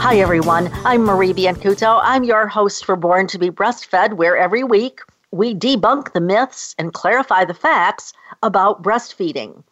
[0.00, 0.70] Hi, everyone.
[0.84, 2.00] I'm Marie Biancuzzo.
[2.02, 5.00] I'm your host for Born to be Breastfed, where every week
[5.32, 8.12] we debunk the myths and clarify the facts
[8.42, 9.62] about breastfeeding.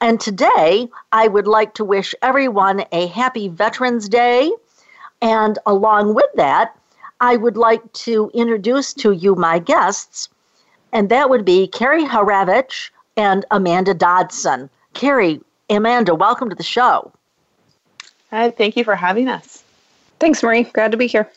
[0.00, 4.50] And today, I would like to wish everyone a happy Veterans Day.
[5.20, 6.74] And along with that,
[7.20, 10.28] I would like to introduce to you my guests,
[10.92, 14.70] and that would be Carrie Haravich and Amanda Dodson.
[14.94, 15.40] Carrie,
[15.70, 17.12] Amanda, welcome to the show.
[18.30, 19.55] Hi, thank you for having us.
[20.18, 20.64] Thanks, Marie.
[20.64, 21.30] Glad to be here.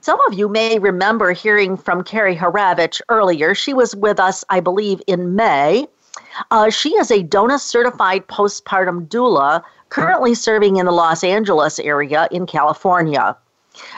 [0.00, 3.54] Some of you may remember hearing from Carrie Haravich earlier.
[3.54, 5.88] She was with us, I believe, in May.
[6.50, 12.28] Uh, she is a DONA certified postpartum doula currently serving in the Los Angeles area
[12.30, 13.36] in California.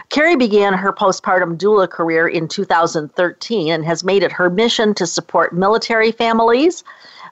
[0.08, 5.06] Carrie began her postpartum doula career in 2013 and has made it her mission to
[5.06, 6.82] support military families,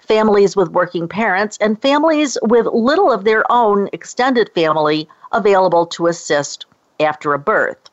[0.02, 6.06] families with working parents, and families with little of their own extended family available to
[6.06, 6.66] assist
[7.00, 7.90] after a birth.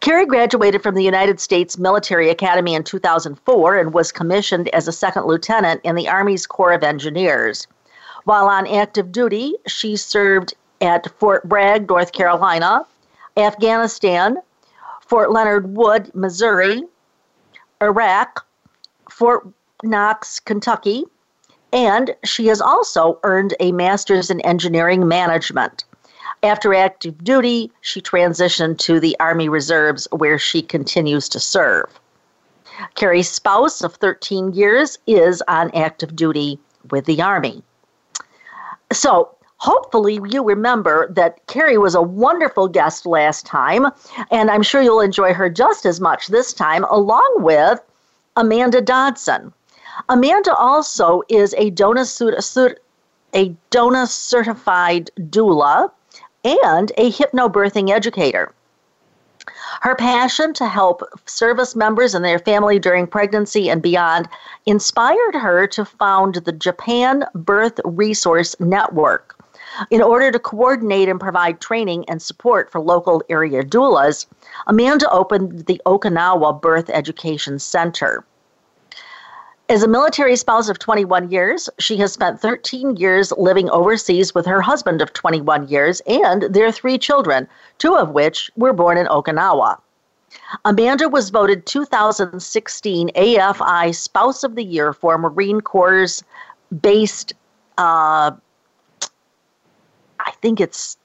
[0.00, 4.92] Carrie graduated from the United States Military Academy in 2004 and was commissioned as a
[4.92, 7.66] second lieutenant in the Army's Corps of Engineers.
[8.24, 12.84] While on active duty, she served at Fort Bragg, North Carolina,
[13.36, 14.36] Afghanistan,
[15.00, 16.82] Fort Leonard Wood, Missouri,
[17.80, 18.46] Iraq,
[19.10, 19.46] Fort
[19.82, 21.04] Knox, Kentucky,
[21.72, 25.84] and she has also earned a master's in engineering management.
[26.44, 31.86] After active duty, she transitioned to the Army Reserves, where she continues to serve.
[32.96, 36.58] Carrie's spouse of 13 years is on active duty
[36.90, 37.62] with the Army.
[38.92, 43.86] So, hopefully, you remember that Carrie was a wonderful guest last time,
[44.30, 47.80] and I'm sure you'll enjoy her just as much this time, along with
[48.36, 49.50] Amanda Dodson.
[50.10, 52.04] Amanda also is a DONA,
[53.32, 55.90] a DONA certified doula
[56.44, 58.52] and a hypnobirthing educator.
[59.80, 64.28] Her passion to help service members and their family during pregnancy and beyond
[64.66, 69.36] inspired her to found the Japan Birth Resource Network.
[69.90, 74.26] In order to coordinate and provide training and support for local area doulas,
[74.66, 78.24] Amanda opened the Okinawa Birth Education Center.
[79.70, 84.44] As a military spouse of 21 years, she has spent 13 years living overseas with
[84.44, 87.48] her husband of 21 years and their three children,
[87.78, 89.78] two of which were born in Okinawa.
[90.66, 96.22] Amanda was voted 2016 AFI Spouse of the Year for Marine Corps
[96.82, 97.32] based,
[97.78, 98.32] uh,
[100.20, 100.98] I think it's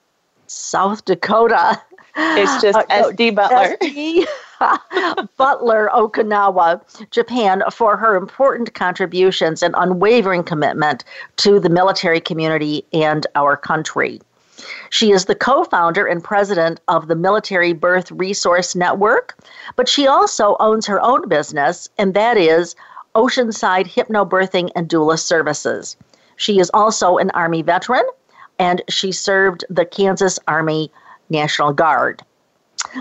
[0.47, 1.81] South Dakota.
[2.17, 3.77] It's just uh, SD Butler.
[3.81, 4.25] SD
[5.37, 6.81] Butler, Okinawa,
[7.11, 11.03] Japan, for her important contributions and unwavering commitment
[11.37, 14.19] to the military community and our country.
[14.89, 19.37] She is the co founder and president of the Military Birth Resource Network,
[19.75, 22.75] but she also owns her own business, and that is
[23.15, 25.95] Oceanside Hypnobirthing and Doula Services.
[26.35, 28.03] She is also an Army veteran,
[28.59, 30.91] and she served the Kansas Army
[31.29, 32.21] National Guard.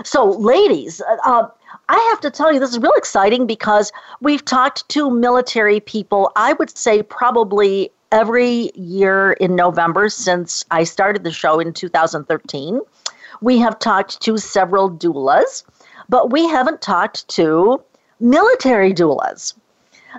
[0.03, 1.47] So, ladies, uh, uh,
[1.87, 3.91] I have to tell you, this is real exciting because
[4.21, 10.83] we've talked to military people, I would say probably every year in November since I
[10.83, 12.81] started the show in 2013.
[13.41, 15.63] We have talked to several doulas,
[16.09, 17.81] but we haven't talked to
[18.19, 19.53] military doulas.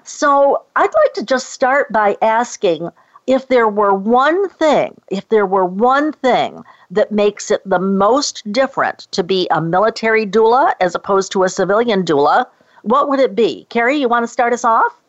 [0.05, 2.91] So I'd like to just start by asking
[3.31, 8.43] if there were one thing, if there were one thing that makes it the most
[8.53, 12.45] different to be a military doula as opposed to a civilian doula,
[12.83, 13.69] what would it be?
[13.71, 15.01] Carrie, you want to start us off?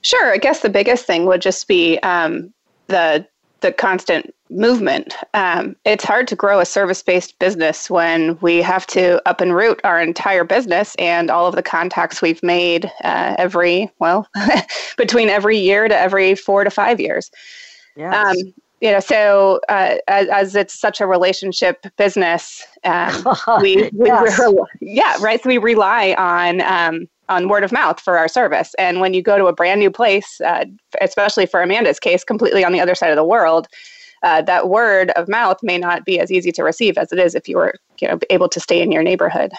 [0.00, 0.32] Sure.
[0.32, 2.54] I guess the biggest thing would just be um,
[2.86, 3.26] the
[3.60, 5.14] the constant movement.
[5.34, 9.54] Um, it's hard to grow a service based business when we have to up and
[9.54, 14.26] root our entire business and all of the contacts we've made uh, every, well,
[14.96, 17.30] between every year to every four to five years.
[17.96, 18.14] Yes.
[18.14, 23.26] Um, you know, so uh, as, as, it's such a relationship business, um,
[23.60, 24.40] we, we yes.
[24.80, 25.42] yeah, right.
[25.42, 28.74] So we rely on um, on word of mouth for our service.
[28.78, 30.64] And when you go to a brand new place, uh,
[31.00, 33.68] especially for Amanda's case, completely on the other side of the world,
[34.22, 37.34] uh, that word of mouth may not be as easy to receive as it is
[37.34, 39.52] if you were, you know, able to stay in your neighborhood.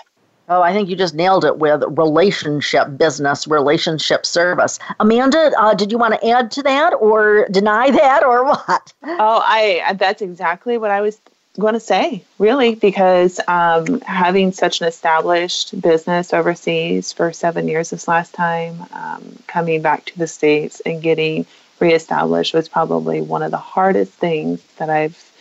[0.51, 4.79] Oh, I think you just nailed it with relationship business, relationship service.
[4.99, 8.93] Amanda, uh, did you want to add to that or deny that or what?
[9.03, 11.21] Oh, I that's exactly what I was
[11.59, 17.89] going to say, really, because um, having such an established business overseas for seven years
[17.89, 21.45] this last time, um, coming back to the States and getting
[21.79, 25.31] reestablished was probably one of the hardest things that I've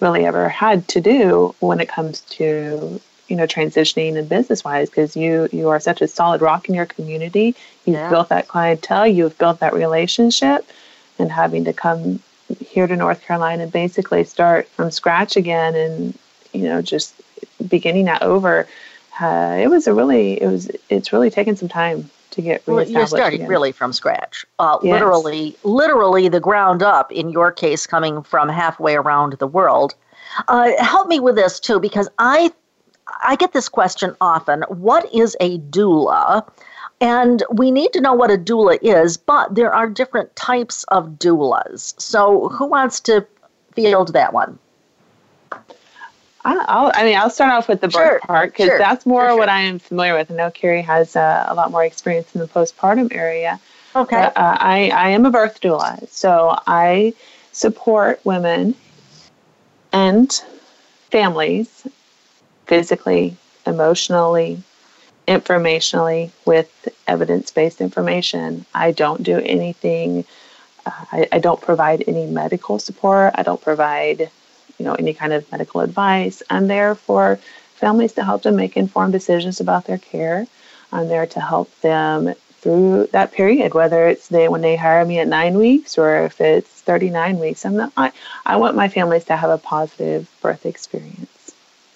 [0.00, 4.88] really ever had to do when it comes to you know transitioning and business wise
[4.88, 7.54] because you you are such a solid rock in your community
[7.84, 8.08] you've yeah.
[8.08, 10.66] built that clientele you've built that relationship
[11.18, 12.20] and having to come
[12.60, 16.18] here to north carolina basically start from scratch again and
[16.52, 17.14] you know just
[17.68, 18.66] beginning that over
[19.20, 22.86] uh, it was a really it was it's really taken some time to get well,
[22.86, 23.50] you're starting again.
[23.50, 24.92] really from scratch uh, yes.
[24.92, 29.94] literally literally the ground up in your case coming from halfway around the world
[30.46, 32.50] uh, help me with this too because i
[33.22, 36.48] I get this question often what is a doula?
[37.00, 41.10] And we need to know what a doula is, but there are different types of
[41.10, 41.94] doulas.
[42.00, 43.24] So, who wants to
[43.72, 44.58] field that one?
[46.44, 49.28] I'll, I mean, I'll start off with the birth sure, part because sure, that's more
[49.28, 50.30] sure, what I am familiar with.
[50.30, 53.60] I know Carrie has uh, a lot more experience in the postpartum area.
[53.94, 54.16] Okay.
[54.16, 57.14] But, uh, I, I am a birth doula, so I
[57.52, 58.74] support women
[59.92, 60.32] and
[61.10, 61.86] families
[62.66, 63.36] physically,
[63.66, 64.62] emotionally,
[65.28, 68.64] informationally with evidence based information.
[68.74, 70.24] I don't do anything,
[70.86, 73.34] uh, I, I don't provide any medical support.
[73.36, 74.30] I don't provide,
[74.78, 76.42] you know, any kind of medical advice.
[76.48, 77.38] I'm there for
[77.74, 80.46] families to help them make informed decisions about their care.
[80.92, 85.18] I'm there to help them through that period, whether it's they when they hire me
[85.20, 87.64] at nine weeks or if it's 39 weeks.
[87.66, 88.12] I'm not, I,
[88.46, 91.37] I want my families to have a positive birth experience.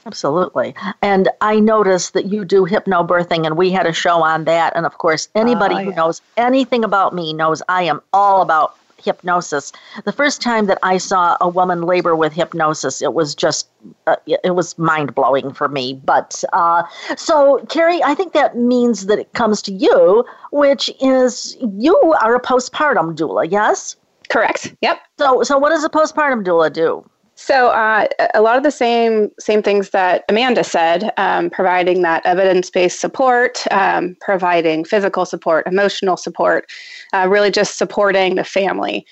[0.04, 0.74] Absolutely.
[1.00, 4.72] And I noticed that you do hypnobirthing, and we had a show on that.
[4.74, 5.82] And of course, anybody yeah.
[5.82, 9.72] who knows anything about me knows I am all about hypnosis.
[10.04, 13.68] The first time that I saw a woman labor with hypnosis, it was just,
[14.06, 16.00] uh, it was mind blowing for me.
[16.04, 16.84] But uh,
[17.16, 22.34] so, Carrie, I think that means that it comes to you, which is you are
[22.34, 23.96] a postpartum doula, yes?
[24.28, 24.74] Correct.
[24.82, 25.00] Yep.
[25.18, 27.08] So, so what does a postpartum doula do?
[27.44, 32.24] So uh, a lot of the same same things that Amanda said, um, providing that
[32.24, 36.70] evidence based support, um, providing physical support, emotional support,
[37.12, 39.04] uh, really just supporting the family.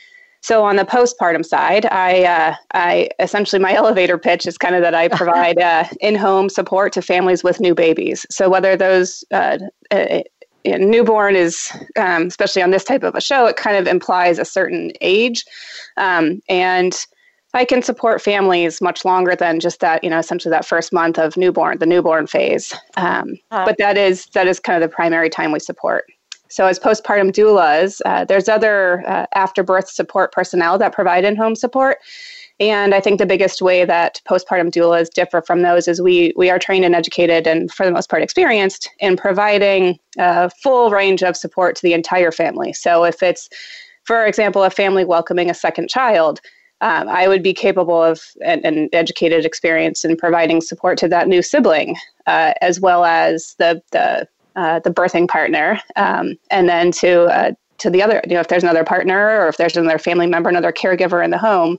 [0.43, 4.83] So on the postpartum side, I, uh, I essentially my elevator pitch is kind of
[4.83, 8.27] that I provide uh, in-home support to families with new babies.
[8.31, 9.59] So whether those uh,
[9.91, 10.21] uh,
[10.65, 14.45] newborn is, um, especially on this type of a show, it kind of implies a
[14.45, 15.45] certain age,
[15.97, 16.95] um, and
[17.53, 21.19] I can support families much longer than just that, you know, essentially that first month
[21.19, 22.73] of newborn, the newborn phase.
[22.97, 26.05] Um, uh, but that is that is kind of the primary time we support.
[26.49, 31.55] So as postpartum doulas, uh, there's other uh, after birth support personnel that provide in-home
[31.55, 31.99] support.
[32.59, 36.51] And I think the biggest way that postpartum doulas differ from those is we we
[36.51, 41.23] are trained and educated and for the most part experienced in providing a full range
[41.23, 42.73] of support to the entire family.
[42.73, 43.49] So if it's,
[44.05, 46.41] for example, a family welcoming a second child,
[46.81, 51.29] um, I would be capable of an, an, educated experience in providing support to that
[51.29, 54.27] new sibling, uh, as well as the the
[54.57, 58.21] uh, the birthing partner, um, and then to uh, to the other.
[58.27, 61.31] You know, if there's another partner or if there's another family member, another caregiver in
[61.31, 61.79] the home,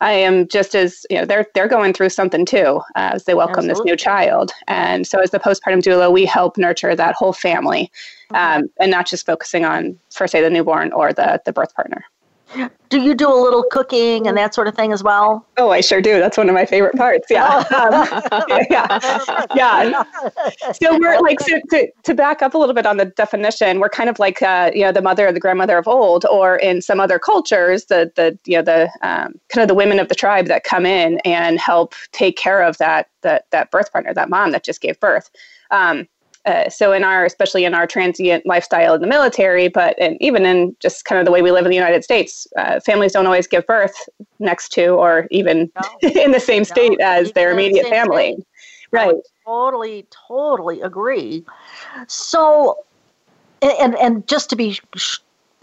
[0.00, 3.34] I am just as you know they're they're going through something too uh, as they
[3.34, 3.80] welcome Absolutely.
[3.80, 7.90] this new child, and so as the postpartum doula, we help nurture that whole family,
[8.30, 12.04] um, and not just focusing on, for say, the newborn or the the birth partner.
[12.88, 15.46] Do you do a little cooking and that sort of thing as well?
[15.58, 16.18] Oh, I sure do.
[16.18, 17.26] That's one of my favorite parts.
[17.28, 17.44] Yeah.
[17.46, 18.06] um,
[18.70, 19.44] yeah.
[19.54, 20.02] Yeah.
[20.72, 23.90] So we're like, so to, to back up a little bit on the definition, we're
[23.90, 26.80] kind of like, uh, you know, the mother or the grandmother of old, or in
[26.80, 30.14] some other cultures, the, the, you know, the um, kind of the women of the
[30.14, 34.30] tribe that come in and help take care of that, that, that birth partner, that
[34.30, 35.30] mom that just gave birth.
[35.70, 36.08] Um,
[36.48, 40.46] uh, so in our especially in our transient lifestyle in the military but and even
[40.46, 43.26] in just kind of the way we live in the united states uh, families don't
[43.26, 45.70] always give birth next to or even
[46.02, 46.08] no.
[46.08, 48.46] in the same state no, as their immediate the family state.
[48.90, 51.44] right totally totally agree
[52.06, 52.78] so
[53.62, 54.78] and and just to be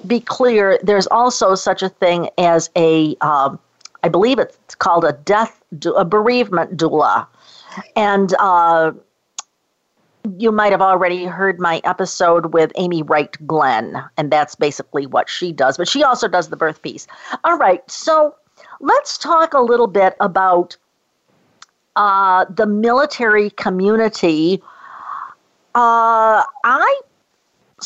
[0.05, 3.57] be clear there's also such a thing as a um,
[4.03, 5.61] I believe it's called a death
[5.95, 7.25] a bereavement doula
[7.95, 8.91] and uh,
[10.37, 15.29] you might have already heard my episode with Amy Wright Glenn, and that's basically what
[15.29, 15.77] she does.
[15.77, 17.07] But she also does the birth piece.
[17.43, 18.35] All right, so
[18.79, 20.77] let's talk a little bit about
[21.95, 24.61] uh, the military community
[25.75, 27.01] Uh, I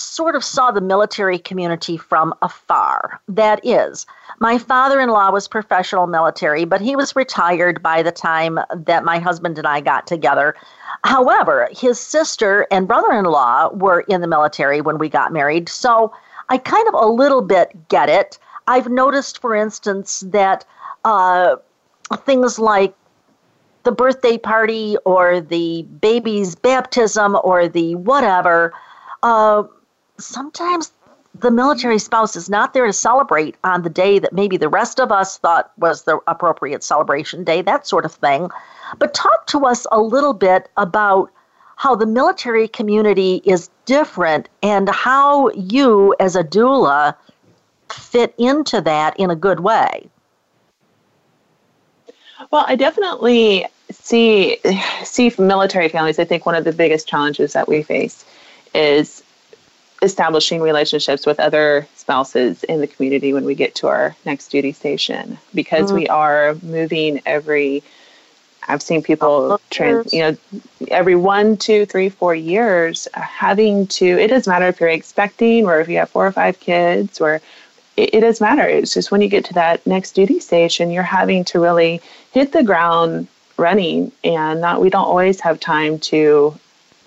[0.02, 3.20] sort of saw the military community from afar.
[3.28, 4.06] That is,
[4.40, 9.04] my father in law was professional military, but he was retired by the time that
[9.04, 10.56] my husband and I got together.
[11.04, 15.70] However, his sister and brother in law were in the military when we got married,
[15.70, 16.14] so
[16.50, 18.40] I kind of a little bit get it.
[18.68, 20.66] I've noticed, for instance, that
[21.06, 21.58] uh,
[22.26, 22.94] things like
[23.84, 28.74] the birthday party or the baby's baptism or the whatever,
[29.24, 29.64] uh,
[30.20, 30.92] sometimes
[31.36, 35.00] the military spouse is not there to celebrate on the day that maybe the rest
[35.00, 38.50] of us thought was the appropriate celebration day, that sort of thing.
[38.98, 41.32] But talk to us a little bit about
[41.76, 47.16] how the military community is different and how you, as a doula,
[47.90, 50.10] fit into that in a good way.
[52.52, 54.58] Well, I definitely see
[55.04, 56.20] see military families.
[56.20, 58.26] I think one of the biggest challenges that we face
[58.74, 59.24] is
[60.02, 64.72] establishing relationships with other spouses in the community when we get to our next duty
[64.72, 65.98] station because mm-hmm.
[65.98, 67.84] we are moving every
[68.68, 70.38] I've seen people trans, you know,
[70.90, 74.06] every one, two, three, four years uh, having to.
[74.06, 77.42] It doesn't matter if you're expecting or if you have four or five kids, or
[77.98, 78.68] it, it does matter.
[78.68, 82.00] It's just when you get to that next duty station, you're having to really
[82.32, 83.28] hit the ground
[83.58, 84.82] running, and not.
[84.82, 86.58] We don't always have time to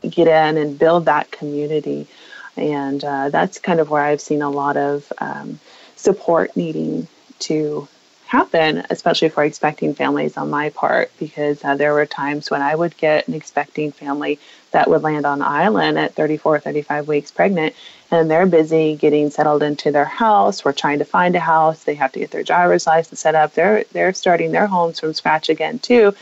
[0.03, 2.09] get in and build that community.
[2.57, 5.59] And uh, that's kind of where I've seen a lot of um,
[5.97, 7.09] support needing
[7.41, 7.89] to
[8.27, 12.75] happen, especially for expecting families on my part, because uh, there were times when I
[12.75, 14.39] would get an expecting family
[14.71, 17.75] that would land on island at 34, 35 weeks pregnant,
[18.11, 20.65] and they're busy getting settled into their house.
[20.65, 21.85] We're trying to find a house.
[21.85, 23.53] They have to get their driver's license set up.
[23.53, 26.15] They're they're starting their homes from scratch again too,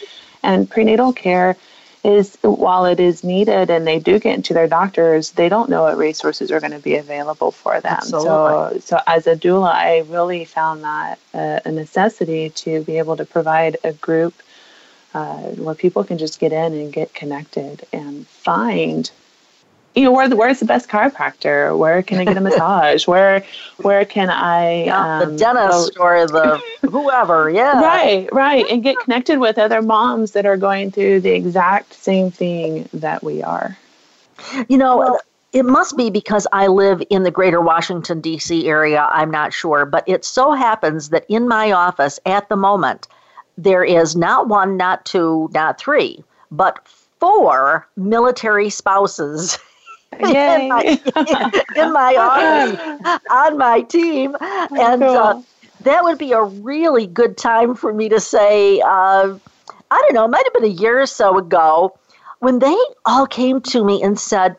[0.42, 1.56] and prenatal care
[2.02, 5.82] is while it is needed and they do get into their doctors, they don't know
[5.82, 7.92] what resources are going to be available for them.
[7.92, 8.80] Absolutely.
[8.80, 13.16] So, so as a doula, I really found that uh, a necessity to be able
[13.18, 14.34] to provide a group
[15.12, 19.10] uh, where people can just get in and get connected and find
[19.94, 21.76] you know, where the, where's the best chiropractor?
[21.76, 23.06] Where can I get a massage?
[23.06, 23.44] Where
[23.78, 27.50] where can I yeah, um, the dentist go, or the whoever?
[27.50, 31.94] Yeah, right, right, and get connected with other moms that are going through the exact
[31.94, 33.76] same thing that we are.
[34.68, 34.98] You know.
[34.98, 35.20] Well,
[35.52, 38.68] it must be because I live in the greater Washington, D.C.
[38.68, 39.08] area.
[39.10, 39.84] I'm not sure.
[39.84, 43.08] But it so happens that in my office at the moment,
[43.58, 46.86] there is not one, not two, not three, but
[47.18, 49.58] four military spouses
[50.28, 50.82] in my,
[51.76, 52.16] in my
[53.04, 54.36] office on my team.
[54.40, 55.42] Oh, and uh,
[55.82, 59.36] that would be a really good time for me to say, uh,
[59.90, 61.98] I don't know, it might have been a year or so ago
[62.40, 64.56] when they all came to me and said,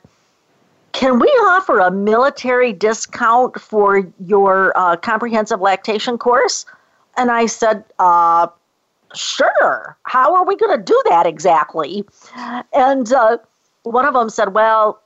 [0.94, 6.65] can we offer a military discount for your uh, comprehensive lactation course?
[7.18, 8.48] And I said, uh,
[9.13, 9.98] sure.
[10.03, 12.03] How are we going to do that exactly?
[12.74, 13.38] And uh,
[13.84, 15.00] one of them said, well,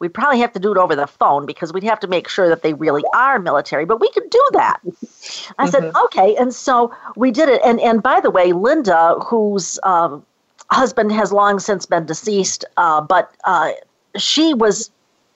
[0.00, 2.48] we'd probably have to do it over the phone because we'd have to make sure
[2.48, 4.80] that they really are military, but we could do that.
[4.82, 5.66] I mm-hmm.
[5.66, 6.34] said, okay.
[6.36, 7.60] And so we did it.
[7.64, 10.24] And, and by the way, Linda, whose um,
[10.70, 13.72] husband has long since been deceased, uh, but uh,
[14.16, 14.90] she was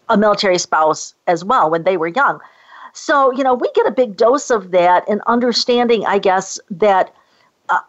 [0.09, 2.40] a military spouse as well when they were young.
[2.94, 7.14] So, you know, we get a big dose of that and understanding, I guess, that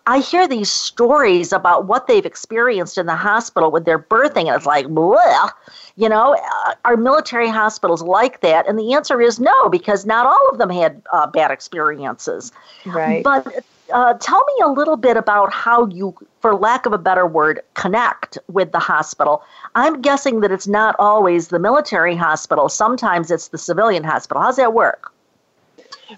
[0.05, 4.55] I hear these stories about what they've experienced in the hospital with they're birthing, and
[4.55, 5.49] it's like, Bleh.
[5.97, 8.67] you know, uh, are military hospitals like that?
[8.69, 12.53] And the answer is no, because not all of them had uh, bad experiences.
[12.85, 13.21] Right.
[13.21, 17.27] But uh, tell me a little bit about how you, for lack of a better
[17.27, 19.43] word, connect with the hospital.
[19.75, 24.41] I'm guessing that it's not always the military hospital, sometimes it's the civilian hospital.
[24.41, 25.11] How's that work?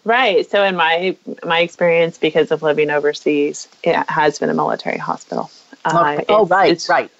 [0.03, 0.49] Right.
[0.49, 5.49] So in my my experience, because of living overseas, it has been a military hospital.
[5.85, 7.11] Uh, oh, right, right.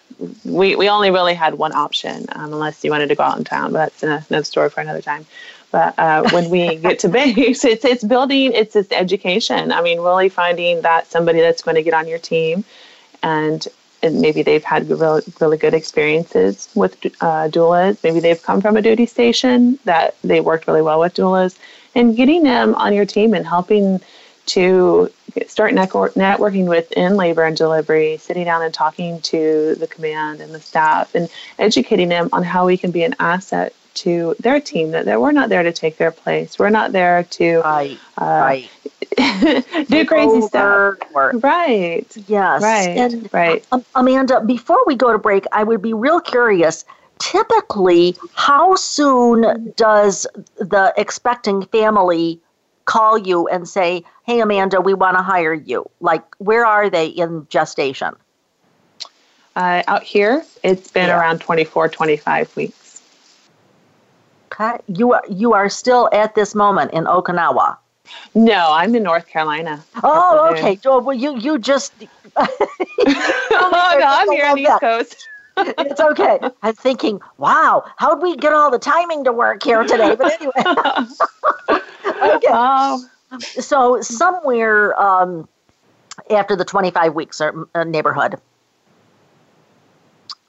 [0.44, 3.44] We we only really had one option, um, unless you wanted to go out in
[3.44, 5.26] town, but that's another story for another time.
[5.72, 9.72] But uh, when we get to base, it's it's building, it's this education.
[9.72, 12.66] I mean, really finding that somebody that's going to get on your team,
[13.24, 13.66] and
[14.04, 18.04] and maybe they've had really, really good experiences with uh, doulas.
[18.04, 21.58] Maybe they've come from a duty station that they worked really well with doulas
[21.98, 24.00] and getting them on your team and helping
[24.46, 25.12] to
[25.48, 30.62] start networking within labor and delivery, sitting down and talking to the command and the
[30.62, 31.27] staff and
[31.60, 35.50] educating them on how we can be an asset to their team that, we're not
[35.50, 36.60] there to take their place.
[36.60, 38.70] We're not there to right, uh, right.
[39.89, 41.00] do crazy stuff.
[41.13, 42.06] Or, right.
[42.27, 42.62] Yes.
[42.62, 42.89] Right.
[42.89, 43.66] And, right.
[43.72, 46.86] Um, Amanda, before we go to break, I would be real curious
[47.20, 52.40] typically, how soon does the expecting family
[52.86, 55.90] call you and say, Hey, Amanda, we want to hire you?
[56.00, 58.16] Like, where are they in gestation?
[59.56, 61.20] Uh, out here, it's been yeah.
[61.20, 63.02] around 24, 25 weeks.
[64.52, 64.78] Okay.
[64.88, 67.78] You are, you are still at this moment in Okinawa.
[68.36, 69.84] No, I'm in North Carolina.
[70.04, 70.80] Oh, okay.
[70.86, 71.94] Oh, well, you you just.
[72.38, 75.28] oh no, I'm here on the East Coast.
[75.58, 76.40] It's okay.
[76.62, 80.16] I'm thinking, wow, how'd we get all the timing to work here today?
[80.16, 80.54] But anyway.
[82.10, 82.48] okay.
[82.50, 83.04] Oh.
[83.40, 85.48] So somewhere um,
[86.30, 88.40] after the 25 weeks or uh, neighborhood.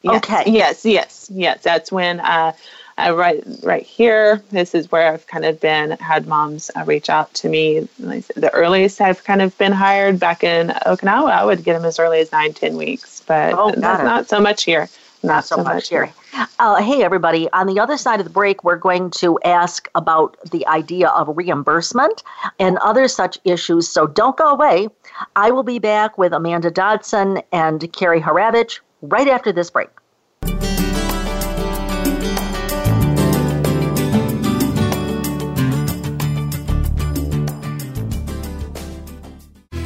[0.02, 0.44] Yes, okay.
[0.46, 1.62] Yes, yes, yes.
[1.62, 2.52] That's when uh,
[2.98, 4.42] uh, right right here.
[4.50, 7.80] This is where I've kind of been had moms uh, reach out to me.
[7.98, 11.98] The earliest I've kind of been hired back in Okinawa, I would get them as
[11.98, 14.88] early as nine, ten weeks, but oh, not, not so much here.
[15.22, 16.12] Not, not so, so, much here.
[16.60, 17.50] Uh, hey, everybody.
[17.50, 21.36] On the other side of the break, we're going to ask about the idea of
[21.36, 22.22] reimbursement
[22.60, 23.88] and other such issues.
[23.88, 24.88] So don't go away.
[25.34, 29.88] I will be back with Amanda Dodson and Carrie Haravich right after this break.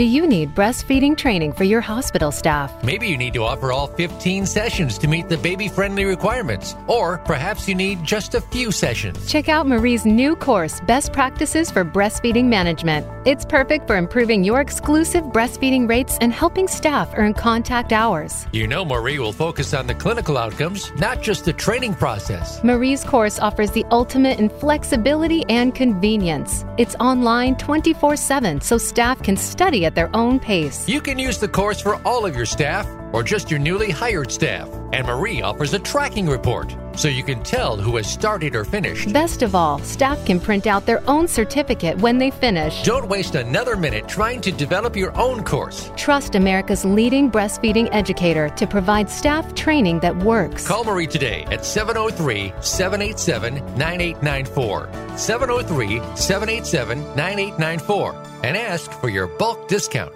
[0.00, 2.72] Do you need breastfeeding training for your hospital staff?
[2.82, 7.18] Maybe you need to offer all 15 sessions to meet the baby friendly requirements, or
[7.18, 9.30] perhaps you need just a few sessions.
[9.30, 13.06] Check out Marie's new course, Best Practices for Breastfeeding Management.
[13.26, 18.46] It's perfect for improving your exclusive breastfeeding rates and helping staff earn contact hours.
[18.52, 22.64] You know, Marie will focus on the clinical outcomes, not just the training process.
[22.64, 26.64] Marie's course offers the ultimate in flexibility and convenience.
[26.78, 30.88] It's online 24 7 so staff can study at their own pace.
[30.88, 34.30] You can use the course for all of your staff or just your newly hired
[34.30, 34.68] staff.
[34.92, 39.12] And Marie offers a tracking report so you can tell who has started or finished.
[39.12, 42.82] Best of all, staff can print out their own certificate when they finish.
[42.82, 45.90] Don't waste another minute trying to develop your own course.
[45.96, 50.66] Trust America's leading breastfeeding educator to provide staff training that works.
[50.66, 54.88] Call Marie today at 703 787 9894.
[55.16, 60.12] 703 787 9894 and ask for your bulk discount.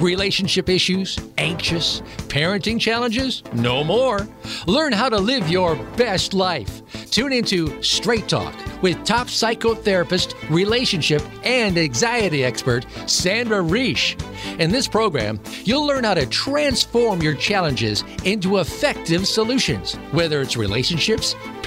[0.00, 1.18] Relationship issues?
[1.38, 2.02] Anxious?
[2.28, 3.42] Parenting challenges?
[3.52, 4.28] No more.
[4.68, 6.82] Learn how to live your best life.
[7.10, 14.14] Tune into Straight Talk with top psychotherapist, relationship, and anxiety expert Sandra Reish.
[14.60, 20.56] In this program, you'll learn how to transform your challenges into effective solutions, whether it's
[20.56, 21.34] relationships,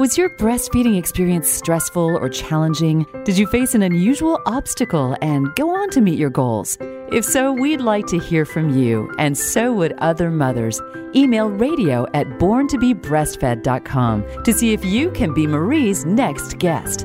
[0.00, 3.04] Was your breastfeeding experience stressful or challenging?
[3.24, 6.78] Did you face an unusual obstacle and go on to meet your goals?
[7.12, 10.80] If so, we'd like to hear from you, and so would other mothers.
[11.14, 17.04] Email radio at borntobebreastfed.com to see if you can be Marie's next guest.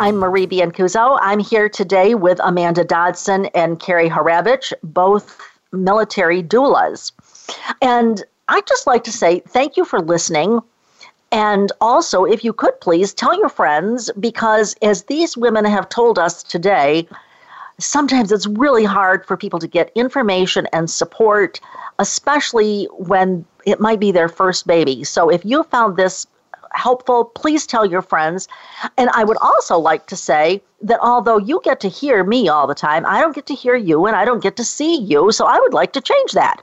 [0.00, 1.18] I'm Marie Biancuzzo.
[1.22, 5.40] I'm here today with Amanda Dodson and Carrie Haravich, both
[5.72, 7.12] military doulas.
[7.80, 10.60] And I'd just like to say thank you for listening.
[11.30, 16.18] And also, if you could please tell your friends, because as these women have told
[16.18, 17.06] us today,
[17.78, 21.60] sometimes it's really hard for people to get information and support,
[22.00, 25.04] especially when it might be their first baby.
[25.04, 26.26] So if you found this
[26.74, 28.48] helpful, please tell your friends.
[28.96, 32.66] And I would also like to say that although you get to hear me all
[32.66, 35.32] the time, I don't get to hear you and I don't get to see you.
[35.32, 36.60] So I would like to change that.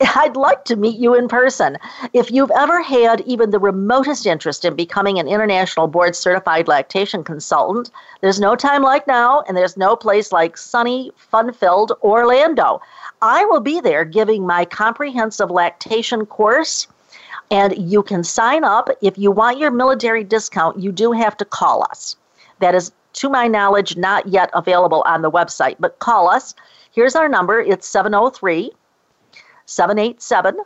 [0.00, 1.76] I'd like to meet you in person.
[2.14, 7.22] If you've ever had even the remotest interest in becoming an international board certified lactation
[7.22, 7.90] consultant,
[8.22, 12.80] there's no time like now and there's no place like sunny, fun filled Orlando.
[13.20, 16.86] I will be there giving my comprehensive lactation course
[17.50, 18.88] and you can sign up.
[19.02, 22.16] If you want your military discount, you do have to call us.
[22.60, 26.54] That is, to my knowledge, not yet available on the website, but call us.
[26.92, 28.70] Here's our number it's 703
[29.66, 30.60] 787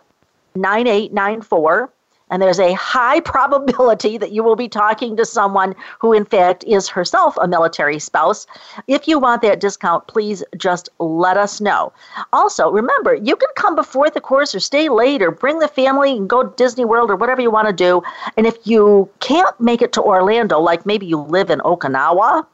[0.54, 1.92] 9894.
[2.34, 6.64] And there's a high probability that you will be talking to someone who, in fact,
[6.64, 8.44] is herself a military spouse.
[8.88, 11.92] If you want that discount, please just let us know.
[12.32, 16.16] Also, remember, you can come before the course or stay late or bring the family
[16.16, 18.02] and go to Disney World or whatever you want to do.
[18.36, 22.44] And if you can't make it to Orlando, like maybe you live in Okinawa,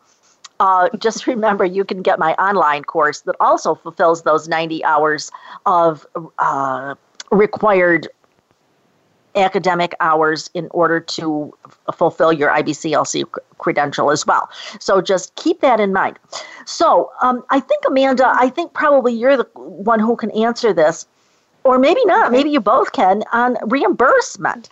[0.60, 5.30] uh, just remember you can get my online course that also fulfills those 90 hours
[5.64, 6.06] of
[6.38, 6.96] uh,
[7.30, 8.08] required
[9.36, 13.24] academic hours in order to f- fulfill your IBCLC
[13.58, 14.48] credential as well.
[14.78, 16.18] So just keep that in mind.
[16.66, 21.06] So um, I think, Amanda, I think probably you're the one who can answer this,
[21.64, 22.32] or maybe not.
[22.32, 24.70] Maybe you both can on reimbursement.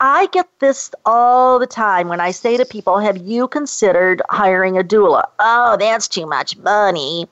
[0.00, 4.78] I get this all the time when I say to people, Have you considered hiring
[4.78, 5.24] a doula?
[5.40, 7.26] Oh, that's too much money.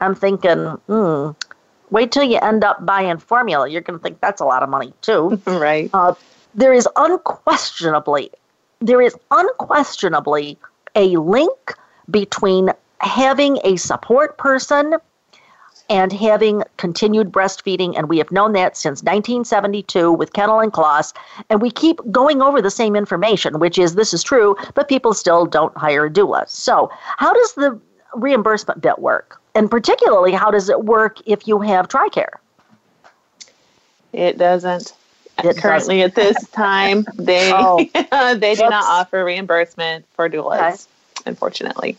[0.00, 1.30] I'm thinking, hmm,
[1.92, 3.68] Wait till you end up buying formula.
[3.68, 5.40] You're going to think that's a lot of money too.
[5.46, 5.90] right.
[5.92, 6.14] Uh,
[6.54, 8.30] there is unquestionably,
[8.80, 10.58] there is unquestionably
[10.96, 11.74] a link
[12.10, 14.94] between having a support person
[15.90, 17.92] and having continued breastfeeding.
[17.96, 21.12] And we have known that since 1972 with Kennell and Klaus.
[21.50, 25.12] And we keep going over the same information, which is this is true, but people
[25.12, 26.48] still don't hire a doula.
[26.48, 27.78] So, how does the
[28.14, 29.41] reimbursement bit work?
[29.54, 32.38] And particularly, how does it work if you have TRICARE?
[34.12, 34.94] It doesn't.
[35.42, 36.00] It Currently, doesn't.
[36.00, 37.78] at this time, they oh.
[38.36, 40.86] they do not offer reimbursement for doulas,
[41.18, 41.30] okay.
[41.30, 41.96] unfortunately.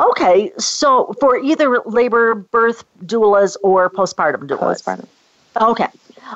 [0.00, 4.82] Okay, so for either labor, birth doulas, or postpartum doulas.
[4.82, 5.06] Postpartum.
[5.60, 5.88] Okay.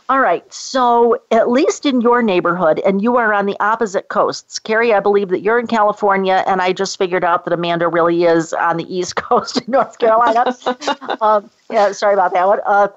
[0.08, 0.52] All right.
[0.52, 4.58] So, at least in your neighborhood, and you are on the opposite coasts.
[4.58, 8.24] Carrie, I believe that you're in California, and I just figured out that Amanda really
[8.24, 10.56] is on the East Coast in North Carolina.
[11.20, 12.60] um, yeah, sorry about that one.
[12.64, 12.88] Uh,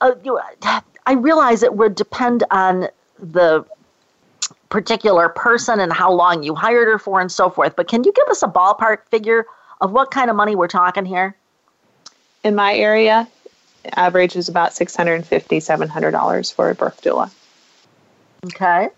[0.00, 0.38] uh, you,
[1.06, 3.64] I realize it would depend on the
[4.68, 7.76] particular person and how long you hired her for and so forth.
[7.76, 9.46] But can you give us a ballpark figure
[9.80, 11.34] of what kind of money we're talking here?
[12.44, 13.28] In my area,
[13.96, 17.30] average is about $650, $700 for a birth doula.
[18.46, 18.88] Okay.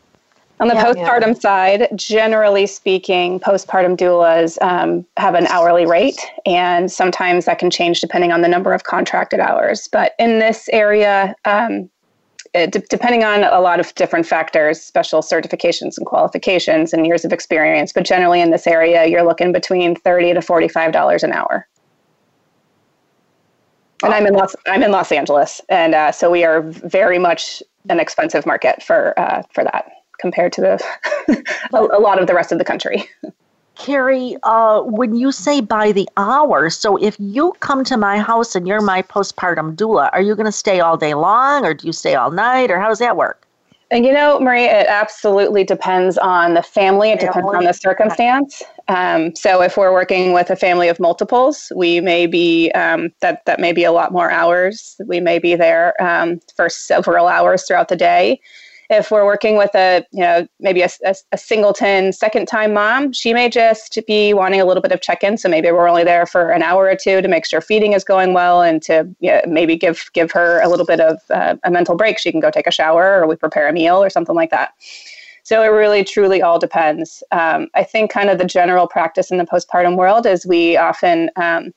[0.60, 1.40] On the yeah, postpartum yeah.
[1.40, 8.00] side, generally speaking, postpartum doulas um, have an hourly rate, and sometimes that can change
[8.00, 9.88] depending on the number of contracted hours.
[9.90, 11.90] But in this area, um,
[12.54, 17.24] it, d- depending on a lot of different factors, special certifications and qualifications and years
[17.24, 21.32] of experience, but generally in this area, you're looking between thirty to forty-five dollars an
[21.32, 21.66] hour
[24.02, 27.62] and I'm in Los I'm in Los Angeles, and uh, so we are very much
[27.88, 32.34] an expensive market for uh, for that compared to the a, a, lot of the
[32.34, 33.08] rest of the country.
[33.74, 38.54] Carrie, uh, when you say by the hour, so if you come to my house
[38.54, 41.86] and you're my postpartum doula, are you going to stay all day long, or do
[41.86, 43.46] you stay all night, or how does that work?
[43.90, 47.10] And you know, Marie, it absolutely depends on the family.
[47.10, 47.34] It family.
[47.34, 48.62] depends on the circumstance.
[48.88, 53.44] Um, so, if we're working with a family of multiples, we may be um, that
[53.46, 54.96] that may be a lot more hours.
[55.06, 58.40] We may be there um, for several hours throughout the day.
[58.90, 63.12] If we're working with a you know maybe a, a, a, singleton second time mom
[63.12, 65.38] she may just be wanting a little bit of check-in.
[65.38, 68.04] So maybe we're only there for an hour or two to make sure feeding is
[68.04, 71.56] going well and to you know, maybe give give her a little bit of uh,
[71.64, 72.18] a mental break.
[72.18, 74.74] She can go take a shower or we prepare a meal or something like that
[75.42, 79.38] so it really truly all depends um, i think kind of the general practice in
[79.38, 81.72] the postpartum world is we often um,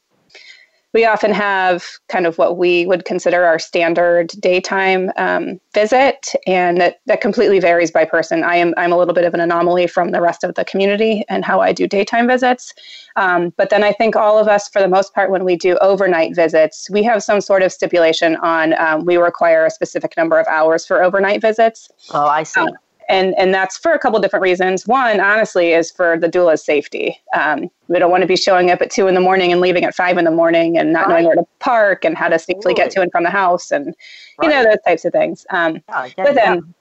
[0.95, 6.79] we often have kind of what we would consider our standard daytime um, visit, and
[6.79, 8.45] that, that completely varies by person.
[8.45, 11.25] I am I'm a little bit of an anomaly from the rest of the community
[11.27, 12.73] and how I do daytime visits.
[13.17, 15.75] Um, but then I think all of us, for the most part, when we do
[15.79, 20.39] overnight visits, we have some sort of stipulation on um, we require a specific number
[20.39, 21.89] of hours for overnight visits.
[22.11, 22.65] Oh, I see.
[23.07, 24.87] And and that's for a couple different reasons.
[24.87, 27.19] One, honestly, is for the doula's safety.
[27.35, 29.83] Um, we don't want to be showing up at two in the morning and leaving
[29.83, 31.09] at five in the morning and not right.
[31.09, 33.87] knowing where to park and how to safely get to and from the house and
[33.87, 33.95] right.
[34.43, 35.45] you know those types of things.
[35.51, 36.73] Um, yeah, but then.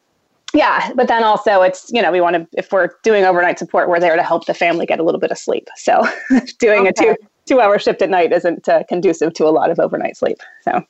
[0.55, 3.89] Yeah, but then also it's you know we want to if we're doing overnight support
[3.89, 5.69] we're there to help the family get a little bit of sleep.
[5.75, 6.05] So
[6.61, 6.91] doing okay.
[6.91, 10.17] a two two hour shift at night isn't uh, conducive to a lot of overnight
[10.17, 10.39] sleep.
[10.63, 10.85] So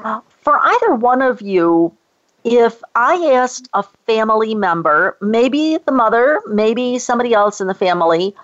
[0.00, 1.96] uh, for either one of you,
[2.44, 8.34] if I asked a family member, maybe the mother, maybe somebody else in the family,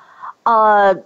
[0.46, 0.96] uh,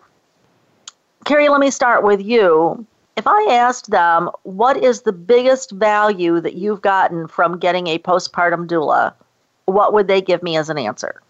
[1.24, 2.86] Carrie, let me start with you.
[3.16, 7.98] If I asked them, what is the biggest value that you've gotten from getting a
[7.98, 9.12] postpartum doula,
[9.66, 11.20] what would they give me as an answer?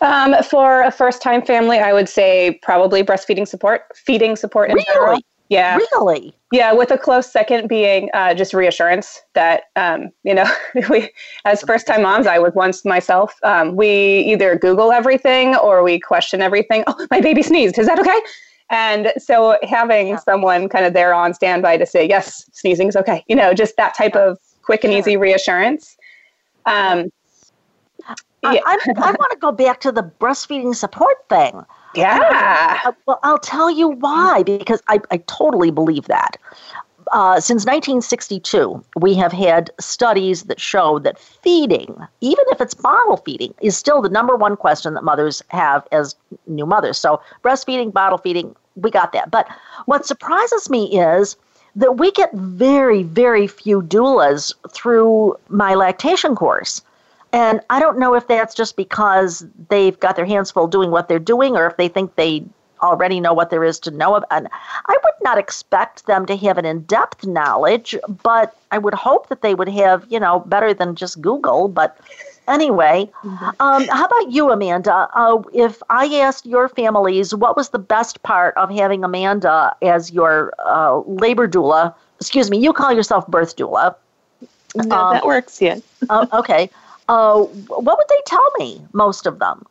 [0.00, 4.76] Um, for a first time family, I would say probably breastfeeding support, feeding support in
[4.76, 4.86] really?
[4.92, 5.18] general.
[5.50, 5.76] Yeah.
[5.76, 6.32] Really?
[6.52, 10.48] Yeah, with a close second being uh, just reassurance that, um, you know,
[10.88, 11.10] we,
[11.44, 15.98] as first time moms, I was once myself, um, we either Google everything or we
[16.00, 16.84] question everything.
[16.86, 17.78] Oh, my baby sneezed.
[17.78, 18.18] Is that okay?
[18.70, 20.16] And so having yeah.
[20.18, 23.76] someone kind of there on standby to say, yes, sneezing is okay, you know, just
[23.76, 25.96] that type of quick and easy reassurance.
[26.66, 27.10] Um,
[28.42, 28.60] yeah.
[28.64, 31.64] I, I want to go back to the breastfeeding support thing.
[31.94, 32.80] Yeah.
[32.84, 36.36] Uh, well, I'll tell you why, because I, I totally believe that.
[37.12, 43.16] Uh, since 1962, we have had studies that show that feeding, even if it's bottle
[43.16, 46.14] feeding, is still the number one question that mothers have as
[46.46, 46.98] new mothers.
[46.98, 49.30] So, breastfeeding, bottle feeding, we got that.
[49.30, 49.48] But
[49.86, 51.36] what surprises me is
[51.74, 56.82] that we get very, very few doulas through my lactation course.
[57.32, 61.08] And I don't know if that's just because they've got their hands full doing what
[61.08, 62.44] they're doing or if they think they
[62.82, 64.16] already know what there is to know.
[64.30, 64.48] And
[64.86, 69.28] I would not expect them to have an in depth knowledge, but I would hope
[69.28, 71.68] that they would have, you know, better than just Google.
[71.68, 71.98] But
[72.48, 73.44] anyway, mm-hmm.
[73.60, 75.08] um, how about you, Amanda?
[75.14, 80.10] Uh, if I asked your families what was the best part of having Amanda as
[80.10, 83.94] your uh, labor doula, excuse me, you call yourself birth doula.
[84.74, 85.80] No, um, that works, yeah.
[86.08, 86.70] uh, okay
[87.10, 89.66] uh, what would they tell me, most of them?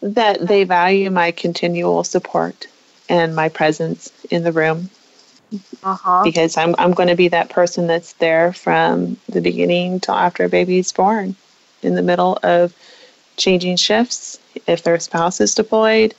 [0.00, 2.66] That they value my continual support
[3.10, 4.88] and my presence in the room.
[5.82, 6.22] Uh-huh.
[6.24, 10.44] Because I'm, I'm going to be that person that's there from the beginning till after
[10.44, 11.36] a baby's born,
[11.82, 12.74] in the middle of
[13.36, 14.38] changing shifts.
[14.66, 16.14] If their spouse is deployed,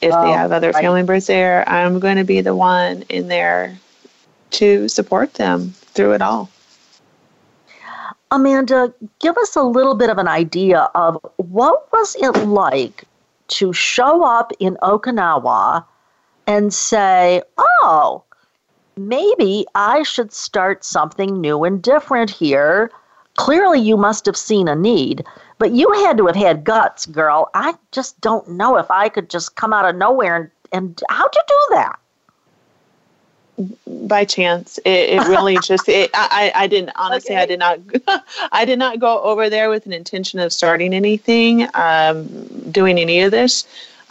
[0.00, 0.82] if oh, they have other right.
[0.82, 3.78] family members there, I'm going to be the one in there
[4.52, 6.50] to support them through it all.
[8.34, 13.04] Amanda, give us a little bit of an idea of what was it like
[13.46, 15.84] to show up in Okinawa
[16.48, 18.24] and say, "Oh,
[18.96, 22.90] maybe I should start something new and different here."
[23.36, 25.24] Clearly, you must have seen a need,
[25.60, 27.50] but you had to have had guts, girl.
[27.54, 31.32] I just don't know if I could just come out of nowhere and, and how'd
[31.36, 32.00] you do that?
[33.86, 37.42] By chance it, it really just it, I, I didn't honestly okay.
[37.42, 37.78] i did not
[38.52, 42.26] i did not go over there with an intention of starting anything um,
[42.70, 43.66] doing any of this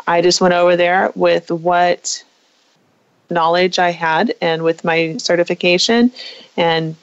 [0.08, 2.23] i just went over there with what
[3.29, 6.12] knowledge i had and with my certification
[6.58, 6.95] and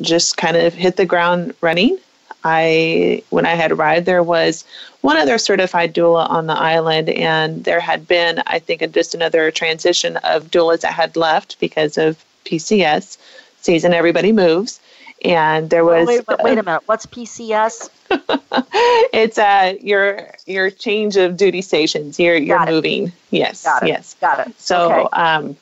[0.00, 1.98] just kind of hit the ground running
[2.44, 4.64] I when I had arrived, there was
[5.00, 9.50] one other certified doula on the island, and there had been, I think, just another
[9.50, 13.18] transition of doulas that had left because of PCS
[13.60, 13.92] season.
[13.92, 14.80] Everybody moves,
[15.24, 16.02] and there was.
[16.02, 16.82] Oh, wait, wait, wait, a minute.
[16.86, 17.90] What's PCS?
[19.12, 22.18] it's uh your your change of duty stations.
[22.18, 23.12] You're you're moving.
[23.30, 23.64] Yes.
[23.64, 23.88] Got it.
[23.88, 24.16] Yes.
[24.20, 24.60] Got it.
[24.60, 25.16] So okay.
[25.20, 25.56] um,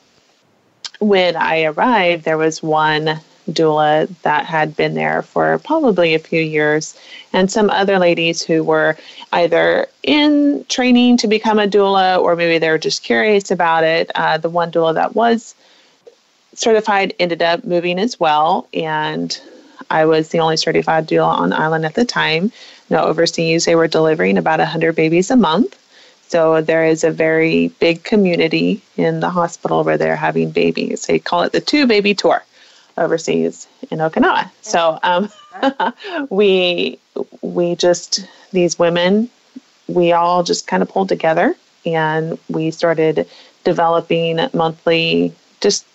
[0.99, 3.19] when I arrived, there was one
[3.51, 6.97] doula that had been there for probably a few years,
[7.33, 8.97] and some other ladies who were
[9.33, 14.11] either in training to become a doula or maybe they were just curious about it.
[14.15, 15.55] Uh, the one doula that was
[16.53, 19.39] certified ended up moving as well, and
[19.89, 22.51] I was the only certified doula on island at the time.
[22.89, 25.77] No overseas, they were delivering about 100 babies a month.
[26.27, 31.05] So there is a very big community in the hospital where they're having babies.
[31.05, 32.43] They call it the two baby tour
[32.97, 34.49] overseas in Okinawa.
[34.61, 35.29] So um,
[36.29, 36.99] we
[37.41, 39.29] we just these women
[39.87, 41.55] we all just kind of pulled together
[41.85, 43.27] and we started
[43.63, 45.85] developing monthly just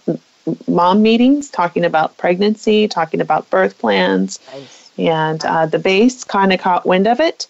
[0.67, 4.91] mom meetings talking about pregnancy talking about birth plans nice.
[4.99, 7.47] and uh, the base kind of caught wind of it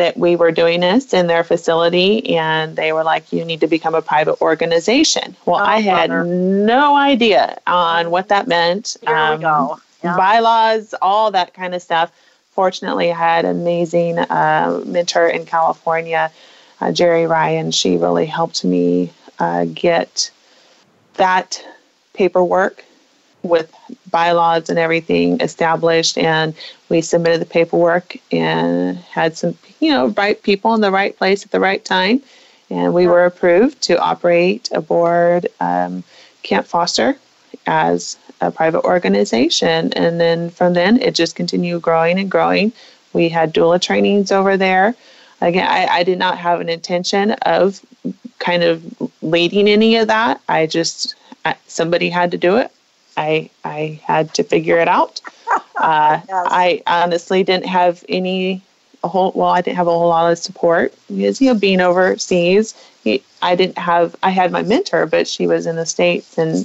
[0.00, 3.66] that we were doing this in their facility and they were like you need to
[3.66, 6.24] become a private organization well oh, i had brother.
[6.24, 9.80] no idea on what that meant Here um, we go.
[10.02, 10.16] Yeah.
[10.16, 12.10] bylaws all that kind of stuff
[12.50, 16.30] fortunately I had an amazing uh, mentor in California,
[16.80, 17.70] uh, Jerry Ryan.
[17.70, 20.30] She really helped me uh, get
[21.14, 21.64] that
[22.12, 22.84] paperwork
[23.42, 23.72] with
[24.10, 26.54] bylaws and everything established and
[26.88, 31.44] we submitted the paperwork and had some you know right people in the right place
[31.44, 32.22] at the right time.
[32.68, 36.04] And we were approved to operate aboard um,
[36.44, 37.16] camp foster
[37.66, 39.92] as a private organization.
[39.94, 42.72] And then from then it just continued growing and growing.
[43.12, 44.94] We had doula trainings over there.
[45.40, 47.80] Again I, I did not have an intention of
[48.38, 48.84] kind of
[49.22, 50.40] leading any of that.
[50.48, 51.14] I just
[51.66, 52.70] somebody had to do it
[53.16, 55.20] I I had to figure it out.
[55.76, 56.46] Uh, yes.
[56.50, 58.60] I honestly didn't have any
[59.02, 61.80] a whole well I didn't have a whole lot of support because you know being
[61.80, 66.36] overseas he, I didn't have I had my mentor but she was in the states
[66.36, 66.58] and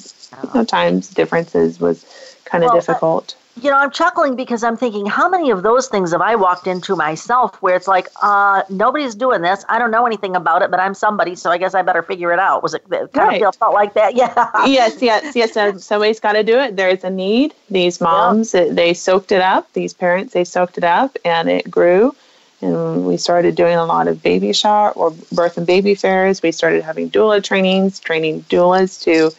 [0.44, 2.06] you know, times differences was
[2.44, 5.88] kind of well, difficult you know, I'm chuckling because I'm thinking, how many of those
[5.88, 9.64] things have I walked into myself where it's like, uh, nobody's doing this.
[9.70, 12.34] I don't know anything about it, but I'm somebody, so I guess I better figure
[12.34, 12.64] it out.
[12.64, 13.44] Was it, it kind right.
[13.44, 14.14] of felt like that?
[14.16, 14.66] Yeah.
[14.66, 15.54] yes, yes, yes.
[15.54, 16.76] So somebody's got to do it.
[16.78, 17.54] There's a need.
[17.70, 18.68] These moms, yeah.
[18.70, 19.72] they soaked it up.
[19.74, 22.16] These parents, they soaked it up, and it grew.
[22.62, 26.42] And we started doing a lot of baby shower or birth and baby fairs.
[26.42, 29.36] We started having doula trainings, training doulas to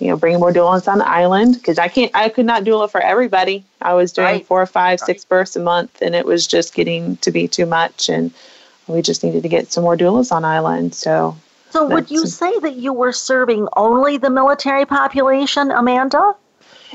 [0.00, 2.90] you know, bring more doulas on the island because I can't, I could not doula
[2.90, 3.64] for everybody.
[3.82, 4.46] I was doing right.
[4.46, 5.06] four, five, right.
[5.06, 8.32] six births a month, and it was just getting to be too much, and
[8.86, 10.94] we just needed to get some more doulas on island.
[10.94, 11.36] So,
[11.68, 16.34] so would you say that you were serving only the military population, Amanda?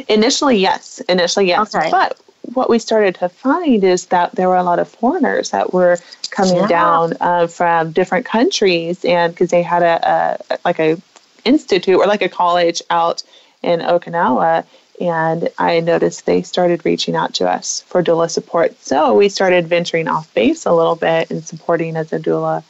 [0.10, 1.00] Initially, yes.
[1.02, 1.74] Initially, yes.
[1.74, 1.90] Okay.
[1.92, 2.20] But
[2.54, 5.98] what we started to find is that there were a lot of foreigners that were
[6.32, 6.68] coming yeah.
[6.68, 10.98] down uh, from different countries, and because they had a, a like a
[11.46, 13.24] institute or like a college out
[13.62, 14.66] in Okinawa.
[15.00, 18.82] And I noticed they started reaching out to us for doula support.
[18.82, 22.64] So we started venturing off base a little bit and supporting as a doula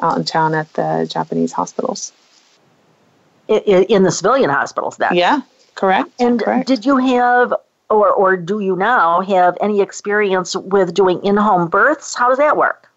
[0.00, 2.12] out in town at the Japanese hospitals.
[3.48, 5.14] In, in the civilian hospitals, then?
[5.16, 5.40] Yeah,
[5.74, 6.10] correct.
[6.20, 6.68] And correct.
[6.68, 7.52] did you have,
[7.88, 12.14] or, or do you now have any experience with doing in home births?
[12.14, 12.88] How does that work?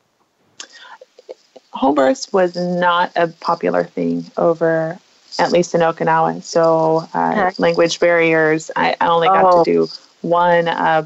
[1.71, 4.99] Home births was not a popular thing over
[5.39, 6.41] at least in Okinawa.
[6.43, 7.55] So uh, okay.
[7.57, 8.71] language barriers.
[8.75, 9.63] I, I only got oh.
[9.63, 9.87] to do
[10.21, 11.05] one, uh,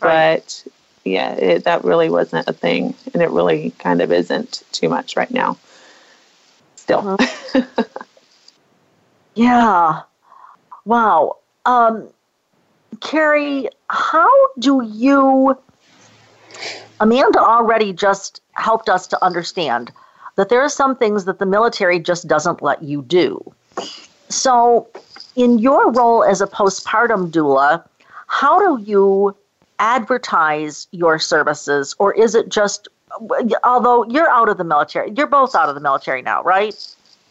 [0.00, 0.64] but
[1.04, 5.16] yeah, it, that really wasn't a thing, and it really kind of isn't too much
[5.16, 5.56] right now.
[6.76, 7.18] Still.
[7.18, 7.62] Uh-huh.
[9.34, 10.02] yeah.
[10.84, 11.36] Wow.
[11.66, 12.08] Um,
[13.00, 15.56] Carrie, how do you?
[17.00, 19.92] Amanda already just helped us to understand
[20.36, 23.54] that there are some things that the military just doesn't let you do.
[24.28, 24.88] So,
[25.36, 27.84] in your role as a postpartum doula,
[28.26, 29.34] how do you
[29.78, 32.88] advertise your services, or is it just,
[33.64, 36.74] although you're out of the military, you're both out of the military now, right?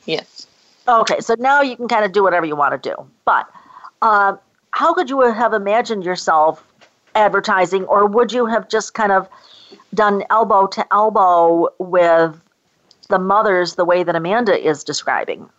[0.06, 0.48] Yes.
[0.88, 2.96] Okay, so now you can kind of do whatever you want to do.
[3.26, 3.50] But
[4.02, 4.38] uh,
[4.72, 6.64] how could you have imagined yourself
[7.16, 9.28] advertising, or would you have just kind of
[9.94, 12.40] done elbow to elbow with
[13.10, 15.50] the mothers the way that Amanda is describing?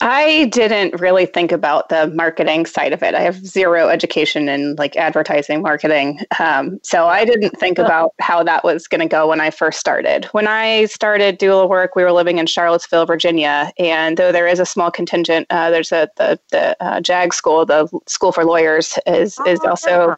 [0.00, 3.14] I didn't really think about the marketing side of it.
[3.14, 6.18] I have zero education in like advertising marketing.
[6.40, 9.78] Um, so I didn't think about how that was going to go when I first
[9.78, 10.24] started.
[10.32, 13.72] When I started doula work, we were living in Charlottesville, Virginia.
[13.78, 17.64] And though there is a small contingent, uh, there's a, the, the uh, JAG school,
[17.64, 20.16] the School for Lawyers is, is oh, also,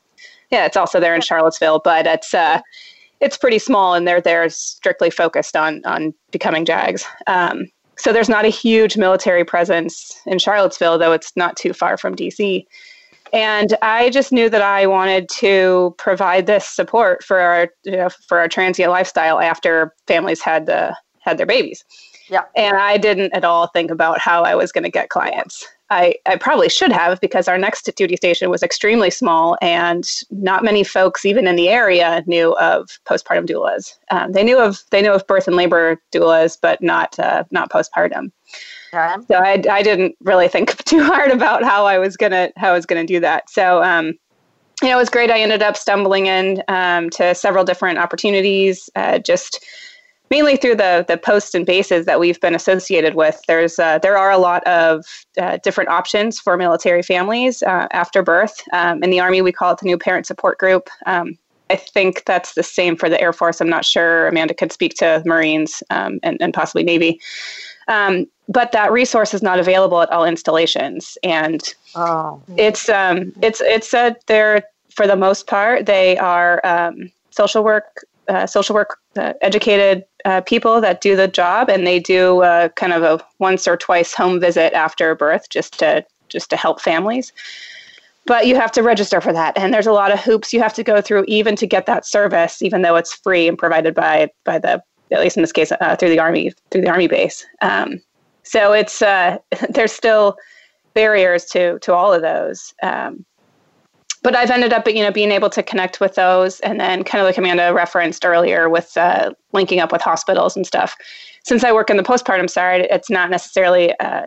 [0.51, 2.61] yeah, it's also there in Charlottesville, but it's, uh,
[3.21, 7.05] it's pretty small and they're there strictly focused on, on becoming JAGs.
[7.27, 7.67] Um,
[7.99, 12.15] so there's not a huge military presence in Charlottesville, though it's not too far from
[12.15, 12.67] DC.
[13.33, 18.09] And I just knew that I wanted to provide this support for our you know,
[18.29, 21.85] for our transient lifestyle after families had the had their babies.
[22.29, 22.45] Yeah.
[22.55, 25.67] And I didn't at all think about how I was going to get clients.
[25.91, 30.65] I, I probably should have because our next duty station was extremely small and not
[30.65, 33.97] many folks even in the area knew of postpartum doulas.
[34.11, 37.71] Um, they knew of they knew of birth and labor doulas, but not uh, not
[37.71, 38.33] postpartum.
[39.29, 42.75] So I, I didn't really think too hard about how I was gonna how I
[42.75, 43.49] was gonna do that.
[43.49, 44.15] So um,
[44.83, 45.31] you know, it was great.
[45.31, 48.91] I ended up stumbling in um, to several different opportunities.
[48.97, 49.65] Uh, just
[50.31, 53.41] mainly through the the posts and bases that we've been associated with.
[53.47, 55.05] There's uh, there are a lot of
[55.39, 58.63] uh, different options for military families uh, after birth.
[58.73, 60.89] Um, in the Army, we call it the New Parent Support Group.
[61.07, 63.61] Um, I think that's the same for the Air Force.
[63.61, 64.29] I'm not sure.
[64.29, 67.21] Amanda could speak to Marines um, and, and possibly Navy.
[67.89, 72.41] Um, but that resource is not available at all installations, and oh.
[72.57, 74.63] it's um, it's it's a they're
[74.97, 80.41] for the most part, they are um, social work, uh, social work uh, educated uh,
[80.41, 84.13] people that do the job, and they do uh, kind of a once or twice
[84.13, 87.33] home visit after birth, just to just to help families.
[88.27, 90.75] But you have to register for that, and there's a lot of hoops you have
[90.75, 94.29] to go through even to get that service, even though it's free and provided by
[94.45, 97.47] by the at least in this case uh, through the army through the army base.
[97.63, 98.01] Um,
[98.43, 99.39] so it's uh,
[99.71, 100.37] there's still
[100.93, 102.75] barriers to to all of those.
[102.83, 103.25] Um,
[104.27, 107.23] but I've ended up, you know, being able to connect with those, and then kind
[107.23, 110.97] of like Amanda referenced earlier with uh, linking up with hospitals and stuff.
[111.45, 113.97] Since I work in the postpartum side, it's not necessarily.
[114.01, 114.27] Uh,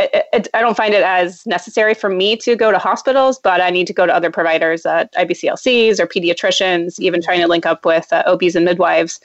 [0.00, 3.60] it, it, I don't find it as necessary for me to go to hospitals, but
[3.60, 7.66] I need to go to other providers, uh, IBCLCs or pediatricians, even trying to link
[7.66, 9.20] up with uh, OBs and midwives.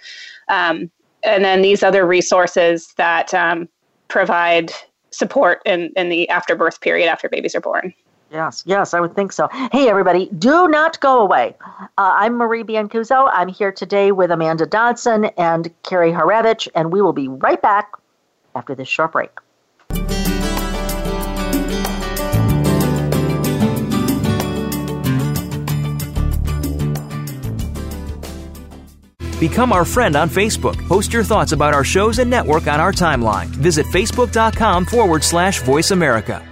[0.49, 0.91] Um,
[1.23, 3.67] and then these other resources that um,
[4.07, 4.71] provide
[5.09, 7.91] support in, in the afterbirth period after babies are born.
[8.31, 9.47] Yes, yes, I would think so.
[9.71, 11.55] Hey, everybody, do not go away.
[11.61, 13.29] Uh, I'm Marie Biancuzzo.
[13.33, 17.91] I'm here today with Amanda Dodson and Carrie Haravich, and we will be right back
[18.55, 19.31] after this short break.
[29.39, 30.85] Become our friend on Facebook.
[30.87, 33.45] Post your thoughts about our shows and network on our timeline.
[33.47, 36.48] Visit facebook.com forward slash voice America.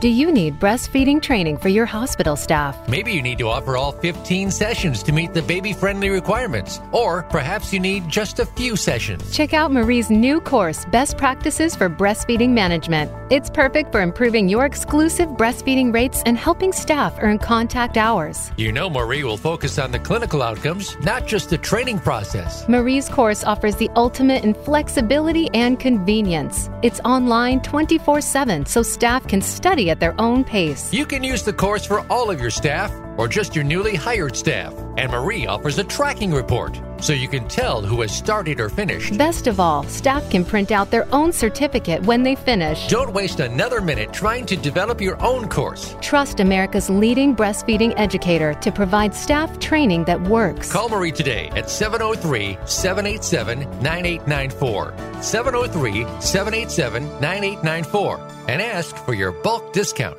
[0.00, 2.76] Do you need breastfeeding training for your hospital staff?
[2.88, 7.24] Maybe you need to offer all 15 sessions to meet the baby friendly requirements, or
[7.24, 9.36] perhaps you need just a few sessions.
[9.36, 13.10] Check out Marie's new course, Best Practices for Breastfeeding Management.
[13.32, 18.52] It's perfect for improving your exclusive breastfeeding rates and helping staff earn contact hours.
[18.56, 22.68] You know, Marie will focus on the clinical outcomes, not just the training process.
[22.68, 26.70] Marie's course offers the ultimate in flexibility and convenience.
[26.82, 30.92] It's online 24 7 so staff can study at their own pace.
[30.92, 34.34] You can use the course for all of your staff or just your newly hired
[34.34, 34.72] staff.
[34.96, 39.16] And Marie offers a tracking report so you can tell who has started or finished.
[39.18, 42.88] Best of all, staff can print out their own certificate when they finish.
[42.88, 45.94] Don't waste another minute trying to develop your own course.
[46.00, 50.72] Trust America's leading breastfeeding educator to provide staff training that works.
[50.72, 54.94] Call Marie today at 703 787 9894.
[55.22, 60.18] 703 787 9894 and ask for your bulk discount.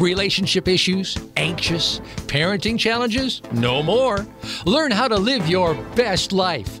[0.00, 1.18] Relationship issues?
[1.36, 2.00] Anxious?
[2.26, 3.42] Parenting challenges?
[3.52, 4.26] No more.
[4.64, 6.80] Learn how to live your best life.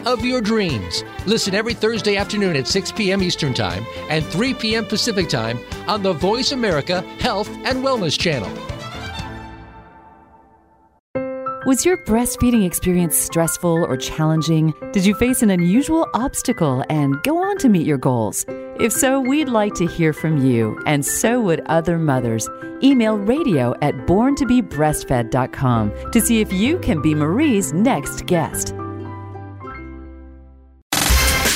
[0.07, 1.03] of your dreams.
[1.25, 3.21] Listen every Thursday afternoon at 6 p.m.
[3.21, 4.85] Eastern Time and 3 p.m.
[4.85, 8.51] Pacific Time on the Voice America Health and Wellness Channel.
[11.63, 14.73] Was your breastfeeding experience stressful or challenging?
[14.93, 18.43] Did you face an unusual obstacle and go on to meet your goals?
[18.79, 22.49] If so, we'd like to hear from you, and so would other mothers.
[22.81, 28.73] Email radio at borntobebreastfed.com to see if you can be Marie's next guest.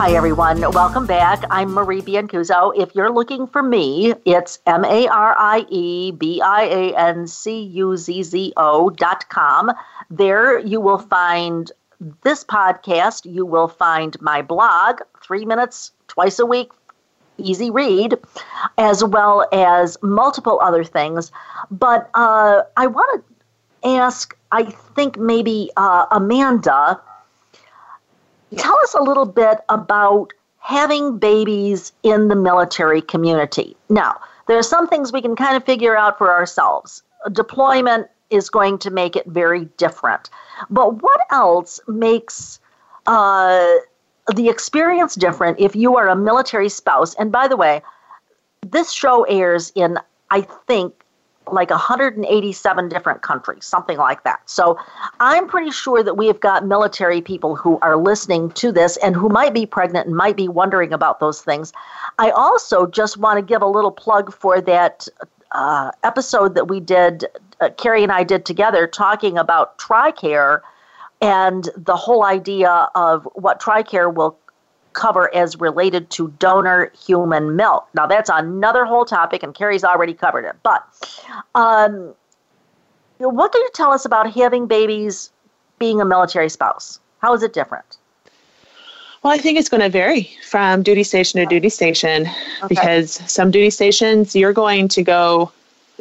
[0.00, 0.62] Hi, everyone.
[0.72, 1.44] Welcome back.
[1.50, 2.72] I'm Marie Biancuzzo.
[2.74, 7.26] If you're looking for me, it's M A R I E B I A N
[7.26, 9.70] C U Z Z O dot com.
[10.08, 11.70] There you will find
[12.22, 13.30] this podcast.
[13.30, 16.70] You will find my blog, three minutes twice a week,
[17.36, 18.14] easy read,
[18.78, 21.30] as well as multiple other things.
[21.70, 26.98] But uh, I want to ask, I think maybe uh, Amanda
[28.56, 33.76] tell us a little bit about having babies in the military community.
[33.88, 37.02] Now, there are some things we can kind of figure out for ourselves.
[37.32, 40.30] Deployment is going to make it very different.
[40.68, 42.60] But what else makes
[43.06, 43.74] uh,
[44.34, 47.14] the experience different if you are a military spouse?
[47.14, 47.82] And by the way,
[48.66, 49.98] this show airs in,
[50.30, 51.04] I think,
[51.52, 54.40] like 187 different countries, something like that.
[54.48, 54.78] So
[55.20, 59.14] I'm pretty sure that we have got military people who are listening to this and
[59.14, 61.72] who might be pregnant and might be wondering about those things.
[62.18, 65.06] I also just want to give a little plug for that
[65.52, 67.26] uh, episode that we did,
[67.60, 70.62] uh, Carrie and I did together, talking about TRICARE
[71.20, 74.38] and the whole idea of what TRICARE will
[74.92, 77.88] cover as related to donor human milk.
[77.94, 80.56] Now, that's another whole topic, and Carrie's already covered it.
[80.62, 80.84] But
[81.54, 82.14] um,
[83.18, 85.30] what can you tell us about having babies
[85.78, 87.00] being a military spouse?
[87.18, 87.98] How is it different?
[89.22, 92.22] Well, I think it's going to vary from duty station to duty station
[92.62, 92.68] okay.
[92.68, 95.52] because some duty stations you're going to go,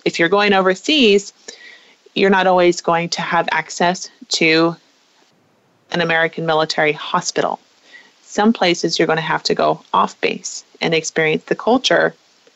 [0.05, 1.33] if you're going overseas,
[2.15, 4.75] you're not always going to have access to
[5.91, 7.59] an American military hospital
[8.29, 12.13] some places you're going to have to go off base and experience the culture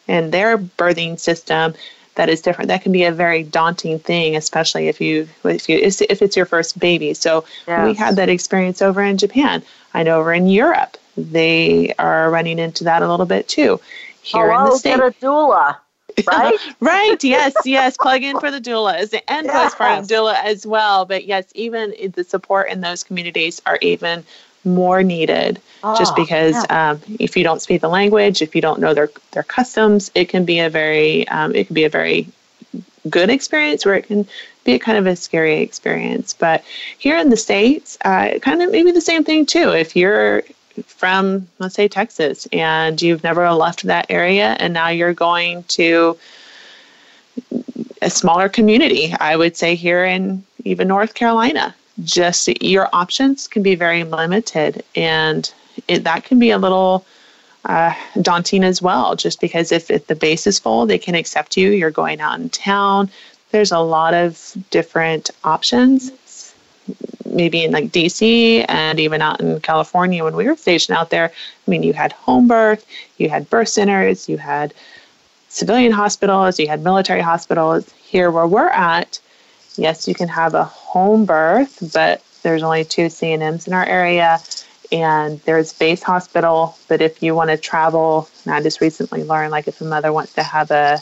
[0.08, 1.74] and their birthing system
[2.16, 2.68] that is different.
[2.68, 6.46] That can be a very daunting thing, especially if you if you if it's your
[6.46, 7.16] first baby.
[7.16, 7.86] So yes.
[7.86, 9.64] we had that experience over in Japan.
[9.96, 13.82] I know over in Europe they are running into that a little bit too.
[14.22, 15.78] Here Hello, in oh, the state, get a doula.
[16.28, 16.60] Right?
[16.80, 17.24] right.
[17.24, 17.54] Yes.
[17.66, 17.98] Yes.
[17.98, 19.74] Plug in for the doulas and yes.
[19.74, 21.06] postpartum doula as well.
[21.06, 24.24] But yes, even the support in those communities are even
[24.66, 26.92] more needed oh, just because yeah.
[26.92, 30.30] um, if you don't speak the language if you don't know their their customs it
[30.30, 32.28] can be a very um, it can be a very
[33.10, 34.26] good experience where it can
[34.64, 36.64] be a kind of a scary experience but
[36.98, 40.44] here in the states uh, kind of maybe the same thing too if you're
[40.86, 46.18] from let's say texas and you've never left that area and now you're going to
[48.02, 53.62] a smaller community i would say here in even north carolina just your options can
[53.62, 55.54] be very limited and
[55.88, 57.06] it, that can be a little
[57.66, 61.56] uh, daunting as well just because if, if the base is full they can accept
[61.56, 63.10] you you're going out in town.
[63.52, 66.12] There's a lot of different options
[67.26, 71.32] maybe in like dc and even out in california when we were stationed out there.
[71.68, 72.86] I mean you had home birth
[73.18, 74.74] you had birth centers you had
[75.50, 77.92] civilian hospitals you had military hospitals.
[77.94, 79.20] Here where we're at
[79.78, 84.40] yes, you can have a home birth, but there's only two CNMs in our area,
[84.92, 86.78] and there's base hospital.
[86.88, 90.14] But if you want to travel, and I just recently learned, like if a mother
[90.14, 91.02] wants to have a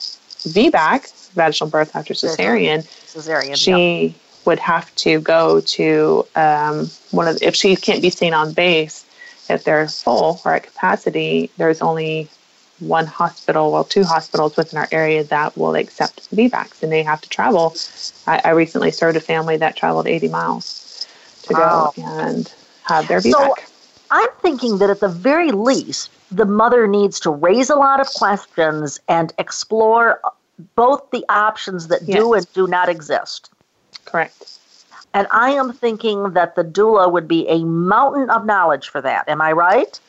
[0.56, 2.84] VBAC, vaginal birth after cesarean,
[3.14, 4.16] cesarean she yep.
[4.46, 8.54] would have to go to um, one of the, if she can't be seen on
[8.54, 9.06] base,
[9.50, 12.30] if they're full or at capacity, there's only
[12.82, 17.22] one hospital, well, two hospitals within our area that will accept VBACs, and they have
[17.22, 17.76] to travel.
[18.28, 21.08] I, I recently served a family that traveled 80 miles
[21.44, 21.94] to wow.
[21.96, 22.54] go and
[22.84, 23.32] have their VBAC.
[23.32, 23.56] So
[24.10, 28.08] I'm thinking that at the very least, the mother needs to raise a lot of
[28.14, 30.20] questions and explore
[30.76, 32.18] both the options that yes.
[32.18, 33.50] do and do not exist.
[34.06, 34.60] Correct.
[35.14, 39.28] And I am thinking that the doula would be a mountain of knowledge for that.
[39.28, 40.00] Am I right?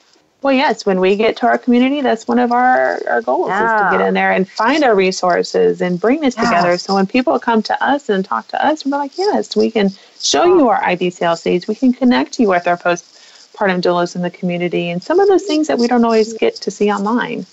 [0.42, 3.86] Well, yes, when we get to our community, that's one of our, our goals yeah.
[3.86, 6.44] is to get in there and find our resources and bring this yeah.
[6.44, 6.78] together.
[6.78, 9.90] So when people come to us and talk to us, we're like, yes, we can
[10.20, 11.68] show you our IBCLCs.
[11.68, 15.44] We can connect you with our postpartum doulas in the community and some of those
[15.44, 17.46] things that we don't always get to see online.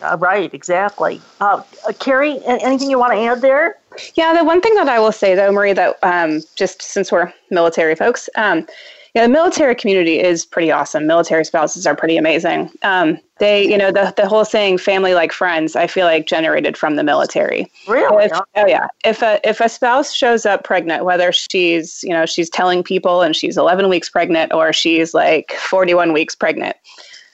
[0.00, 1.20] Uh, right, exactly.
[1.40, 3.76] Uh, uh, Carrie, anything you want to add there?
[4.14, 7.32] Yeah, the one thing that I will say, though, Marie, that um, just since we're
[7.50, 8.66] military folks, um,
[9.14, 11.06] yeah, the military community is pretty awesome.
[11.06, 12.70] Military spouses are pretty amazing.
[12.82, 16.78] Um, they, you know, the, the whole saying "family like friends," I feel like generated
[16.78, 17.70] from the military.
[17.86, 18.24] Really?
[18.24, 18.86] If, oh yeah.
[19.04, 23.20] If a if a spouse shows up pregnant, whether she's you know she's telling people
[23.20, 26.76] and she's 11 weeks pregnant or she's like 41 weeks pregnant,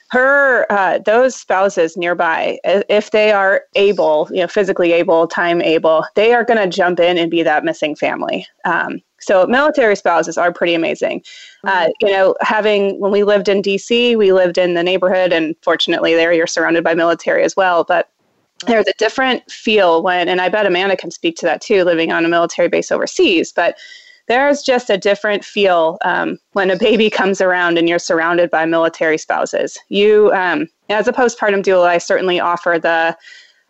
[0.09, 6.05] her uh, those spouses nearby if they are able you know physically able time able
[6.15, 10.37] they are going to jump in and be that missing family um, so military spouses
[10.37, 11.23] are pretty amazing.
[11.63, 12.05] Uh, mm-hmm.
[12.05, 16.15] You know, having when we lived in DC, we lived in the neighborhood, and fortunately,
[16.15, 17.83] there you're surrounded by military as well.
[17.83, 18.09] But
[18.65, 22.11] there's a different feel when, and I bet Amanda can speak to that too, living
[22.11, 23.51] on a military base overseas.
[23.51, 23.77] But
[24.27, 28.65] there's just a different feel um, when a baby comes around and you're surrounded by
[28.65, 29.77] military spouses.
[29.89, 33.17] You, um, as a postpartum doula, I certainly offer the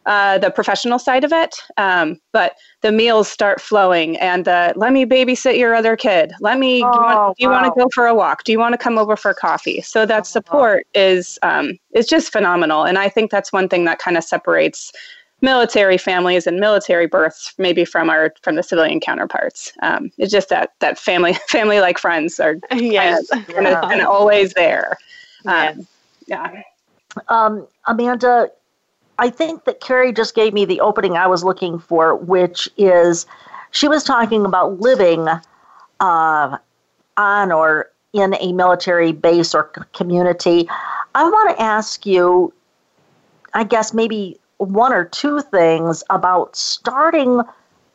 [0.10, 1.55] uh, the professional side of it.
[1.78, 6.34] Um, but the meals start flowing, and the let me babysit your other kid.
[6.41, 6.84] Let me.
[6.84, 7.34] Oh, do you, want, wow.
[7.38, 8.43] you want to go for a walk?
[8.43, 9.82] Do you want to come over for coffee?
[9.82, 13.99] So that support is um, is just phenomenal, and I think that's one thing that
[13.99, 14.91] kind of separates
[15.41, 20.49] military families and military births maybe from our from the civilian counterparts um, it's just
[20.49, 23.30] that that family family like friends are yes.
[23.30, 23.80] kind, of, yeah.
[23.80, 24.97] kind of always there
[25.45, 25.88] um,
[26.28, 26.62] yeah
[27.30, 28.49] um, amanda
[29.20, 33.26] i think that carrie just gave me the opening i was looking for which is
[33.72, 35.28] she was talking about living
[35.99, 36.57] uh,
[37.17, 40.67] on or in a military base or community
[41.15, 42.51] i want to ask you
[43.53, 47.41] i guess maybe one or two things about starting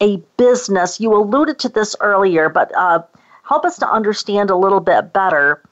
[0.01, 1.01] a business.
[1.01, 3.03] You alluded to this earlier, but uh,
[3.43, 5.63] help us to understand a little bit better.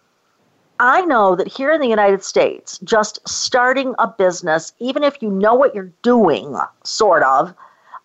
[0.82, 5.30] I know that here in the United States, just starting a business, even if you
[5.30, 7.54] know what you're doing, sort of,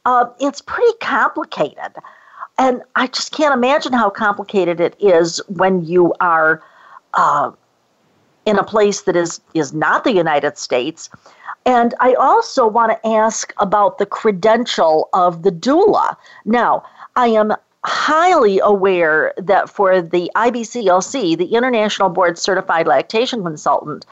[0.05, 1.95] uh, it's pretty complicated.
[2.59, 6.61] And I just can't imagine how complicated it is when you are
[7.15, 7.49] uh,
[8.45, 11.09] in a place that is, is not the United States.
[11.65, 16.15] And I also want to ask about the credential of the doula.
[16.45, 16.83] Now,
[17.15, 17.53] I am
[17.87, 24.05] highly aware that for the IBCLC, the International Board Certified Lactation Consultant,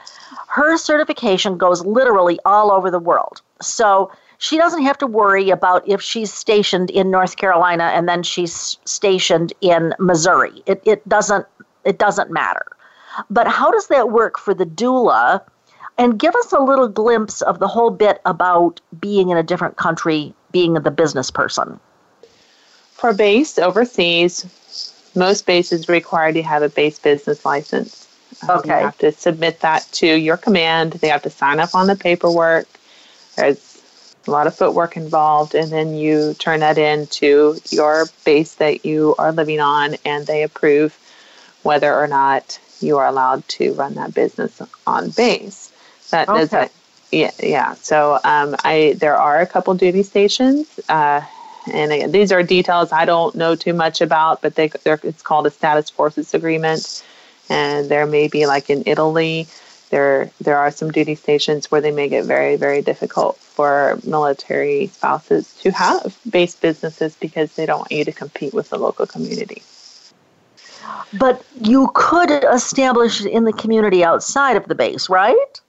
[0.48, 3.42] her certification goes literally all over the world.
[3.60, 8.22] So she doesn't have to worry about if she's stationed in North Carolina and then
[8.22, 10.62] she's stationed in Missouri.
[10.64, 11.46] It, it doesn't
[11.84, 12.66] it doesn't matter.
[13.28, 15.42] But how does that work for the doula?
[15.98, 19.78] and give us a little glimpse of the whole bit about being in a different
[19.78, 21.80] country, being the business person.
[22.96, 24.46] For base overseas,
[25.14, 28.08] most bases require to have a base business license.
[28.48, 28.52] Okay.
[28.52, 30.94] Um, you have to submit that to your command.
[30.94, 32.66] They have to sign up on the paperwork.
[33.36, 33.82] There's
[34.26, 38.84] a lot of footwork involved, and then you turn that in to your base that
[38.84, 40.98] you are living on, and they approve
[41.62, 45.72] whether or not you are allowed to run that business on base.
[46.10, 46.68] That okay.
[47.12, 47.74] yeah, yeah.
[47.74, 51.22] So um, I there are a couple duty stations, uh,
[51.72, 55.46] and again, these are details I don't know too much about, but they it's called
[55.46, 57.04] a status forces agreement,
[57.48, 59.46] and there may be like in Italy,
[59.90, 64.88] there there are some duty stations where they make it very very difficult for military
[64.88, 69.06] spouses to have base businesses because they don't want you to compete with the local
[69.06, 69.62] community.
[71.18, 75.60] But you could establish in the community outside of the base, right?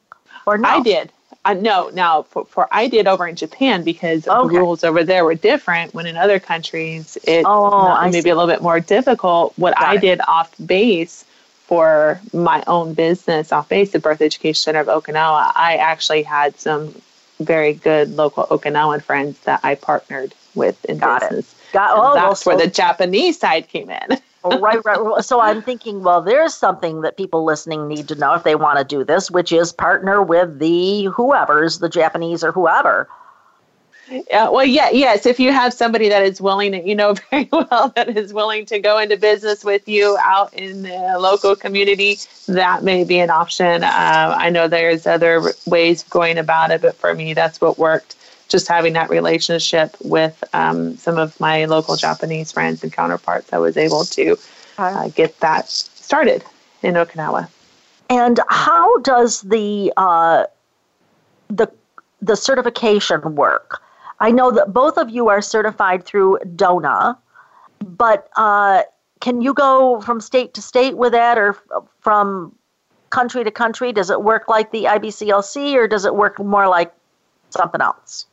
[0.45, 0.59] Or?
[0.63, 1.11] I did.
[1.47, 4.53] Uh, no, now for, for I did over in Japan because okay.
[4.53, 5.93] the rules over there were different.
[5.93, 8.29] When in other countries it oh, maybe see.
[8.29, 9.53] a little bit more difficult.
[9.57, 10.01] What Got I it.
[10.01, 11.23] did off base
[11.67, 16.57] for my own business off base, the Birth Education Center of Okinawa, I actually had
[16.57, 16.93] some
[17.39, 21.53] very good local Okinawan friends that I partnered with in Got business.
[21.53, 21.73] It.
[21.73, 24.17] Got, oh, that's well, so, where the Japanese side came in.
[24.49, 25.23] right, right.
[25.23, 28.79] So I'm thinking, well, there's something that people listening need to know if they want
[28.79, 33.07] to do this, which is partner with the whoever's, the Japanese or whoever.
[34.09, 35.25] Yeah, well, yeah, yes.
[35.25, 38.79] If you have somebody that is willing, you know very well, that is willing to
[38.79, 42.17] go into business with you out in the local community,
[42.47, 43.83] that may be an option.
[43.83, 47.77] Uh, I know there's other ways of going about it, but for me, that's what
[47.77, 48.15] worked
[48.47, 53.57] just having that relationship with um, some of my local Japanese friends and counterparts, I
[53.57, 54.37] was able to
[54.77, 56.43] uh, get that started
[56.83, 57.49] in Okinawa.
[58.09, 60.45] And how does the uh,
[61.49, 61.71] the
[62.21, 63.81] the certification work?
[64.19, 67.17] I know that both of you are certified through DONA,
[67.81, 68.83] but uh,
[69.19, 71.57] can you go from state to state with that, or
[71.99, 72.55] from
[73.09, 73.91] country to country?
[73.91, 76.93] Does it work like the IBCLC, or does it work more like
[77.49, 78.25] something else?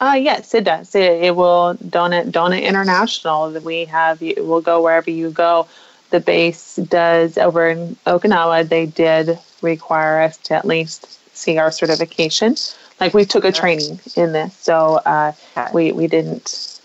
[0.00, 0.94] Uh, yes, it does.
[0.94, 3.50] It, it will donate DONA International.
[3.60, 5.68] We have it will go wherever you go.
[6.10, 8.68] The base does over in Okinawa.
[8.68, 12.56] They did require us to at least see our certification.
[12.98, 15.32] Like we took a training in this, so uh,
[15.74, 16.80] we we didn't.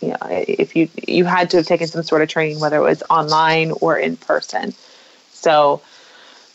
[0.00, 2.82] You know, if you you had to have taken some sort of training, whether it
[2.82, 4.74] was online or in person.
[5.32, 5.82] So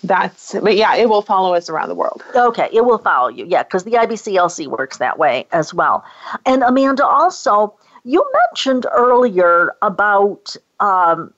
[0.08, 2.24] that's but yeah it will follow us around the world.
[2.36, 3.46] Okay it will follow you.
[3.46, 6.04] Yeah because the ibclc works that way as well.
[6.46, 11.34] And amanda also you mentioned earlier about um,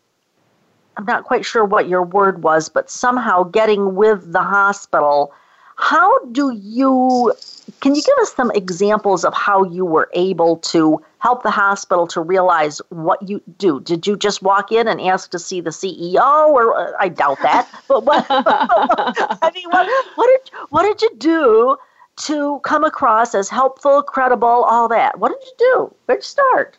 [0.98, 5.34] i'm not quite sure what your word was but somehow getting with the hospital
[5.78, 7.34] how do you
[7.82, 12.08] can you give us some examples of how you were able to help the hospital
[12.08, 13.80] to realize what you do?
[13.82, 17.40] Did you just walk in and ask to see the CEO, or uh, I doubt
[17.44, 17.70] that.
[17.88, 18.26] But what?
[18.30, 21.78] I mean, what, what did what did you do
[22.18, 25.20] to come across as helpful, credible, all that.
[25.20, 25.96] What did you do?
[26.06, 26.78] Where'd you start?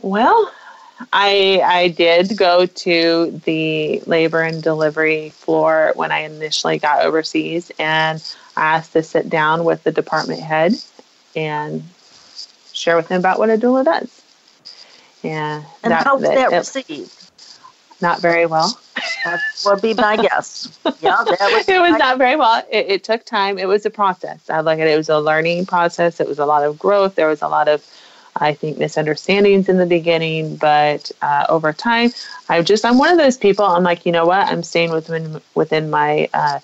[0.00, 0.50] Well,
[1.12, 7.70] I I did go to the labor and delivery floor when I initially got overseas
[7.78, 8.22] and
[8.56, 10.74] I asked to sit down with the department head
[11.34, 11.82] and
[12.72, 14.22] share with him about what a doula does.
[15.22, 15.62] Yeah.
[15.82, 17.30] And that, how was that, that received?
[18.00, 18.78] Not very well.
[19.24, 20.78] That would be my guess.
[21.00, 22.64] Yeah, was it was not very well.
[22.70, 23.58] It, it, took time.
[23.58, 24.48] It was a process.
[24.48, 24.92] I look at it.
[24.92, 26.20] It was a learning process.
[26.20, 27.16] It was a lot of growth.
[27.16, 27.84] There was a lot of,
[28.36, 30.56] I think, misunderstandings in the beginning.
[30.56, 32.10] But uh, over time,
[32.48, 33.64] I just I'm one of those people.
[33.64, 34.46] I'm like, you know what?
[34.46, 36.28] I'm staying within within my.
[36.34, 36.60] Uh,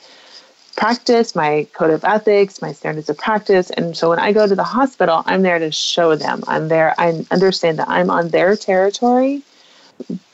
[0.76, 3.70] practice, my code of ethics, my standards of practice.
[3.70, 6.44] And so when I go to the hospital, I'm there to show them.
[6.46, 9.42] I'm there, I understand that I'm on their territory,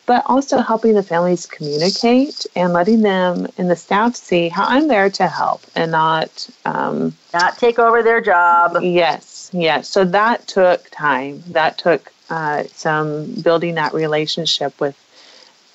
[0.05, 4.87] but also helping the families communicate and letting them and the staff see how I'm
[4.87, 8.82] there to help and not um, not take over their job.
[8.82, 9.88] Yes, yes.
[9.88, 11.42] So that took time.
[11.48, 14.98] That took uh, some building that relationship with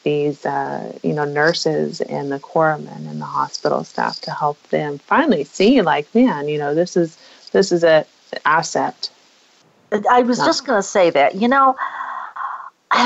[0.03, 4.97] these, uh, you know, nurses and the corpsmen and the hospital staff to help them
[4.99, 7.17] finally see, like, man, you know, this is
[7.51, 8.05] this is a
[8.45, 9.09] asset.
[10.09, 10.45] I was Not.
[10.45, 11.75] just going to say that, you know,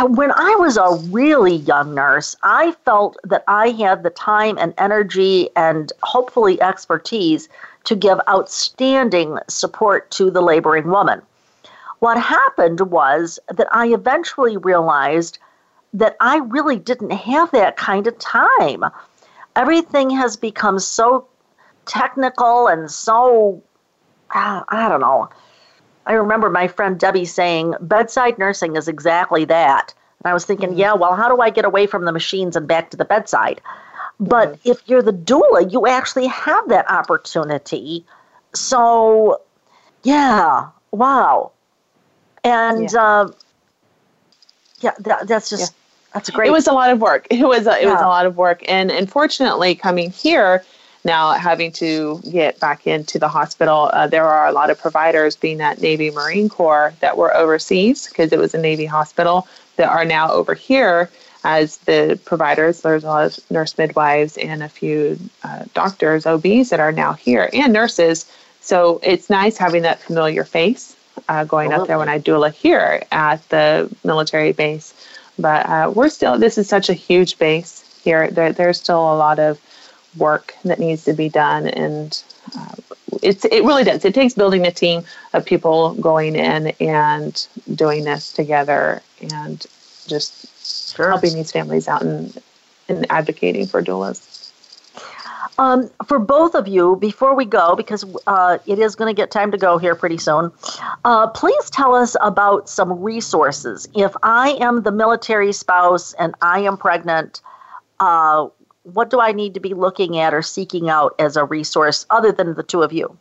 [0.07, 4.73] when I was a really young nurse, I felt that I had the time and
[4.77, 7.49] energy and hopefully expertise
[7.85, 11.21] to give outstanding support to the laboring woman.
[11.99, 15.39] What happened was that I eventually realized
[15.93, 18.83] that I really didn't have that kind of time.
[19.55, 21.27] Everything has become so
[21.85, 23.61] technical and so,
[24.33, 25.29] uh, I don't know.
[26.05, 29.93] I remember my friend Debbie saying, bedside nursing is exactly that.
[30.23, 30.79] And I was thinking, mm-hmm.
[30.79, 33.61] yeah, well, how do I get away from the machines and back to the bedside?
[34.19, 34.69] But mm-hmm.
[34.69, 38.05] if you're the doula, you actually have that opportunity.
[38.53, 39.41] So,
[40.03, 41.51] yeah, wow.
[42.43, 43.31] And yeah, uh,
[44.79, 45.73] yeah that, that's just
[46.13, 46.49] that's great.
[46.49, 47.27] It was a lot of work.
[47.31, 47.93] It was a, it yeah.
[47.93, 50.63] was a lot of work, and unfortunately, coming here
[51.05, 55.35] now, having to get back into the hospital, uh, there are a lot of providers,
[55.35, 59.89] being that Navy Marine Corps, that were overseas because it was a Navy hospital that
[59.89, 61.09] are now over here
[61.43, 62.81] as the providers.
[62.81, 67.13] There's a lot of nurse midwives and a few uh, doctors, OBs that are now
[67.13, 68.31] here, and nurses.
[68.61, 70.95] So it's nice having that familiar face
[71.27, 74.93] uh, going up there when I doula here at the military base.
[75.37, 78.29] But uh, we're still, this is such a huge base here.
[78.29, 79.59] There, there's still a lot of
[80.17, 81.67] work that needs to be done.
[81.67, 82.23] And
[82.57, 82.75] uh,
[83.21, 84.05] it's, it really does.
[84.05, 89.65] It takes building a team of people going in and doing this together and
[90.07, 90.47] just
[90.95, 91.09] sure.
[91.09, 92.41] helping these families out and,
[92.89, 94.51] and advocating for doulas.
[95.57, 99.29] Um, for both of you, before we go, because uh, it is going to get
[99.29, 100.51] time to go here pretty soon,
[101.05, 103.87] uh, please tell us about some resources.
[103.93, 107.41] If I am the military spouse and I am pregnant,
[107.99, 108.47] uh,
[108.83, 112.31] what do I need to be looking at or seeking out as a resource other
[112.31, 113.17] than the two of you?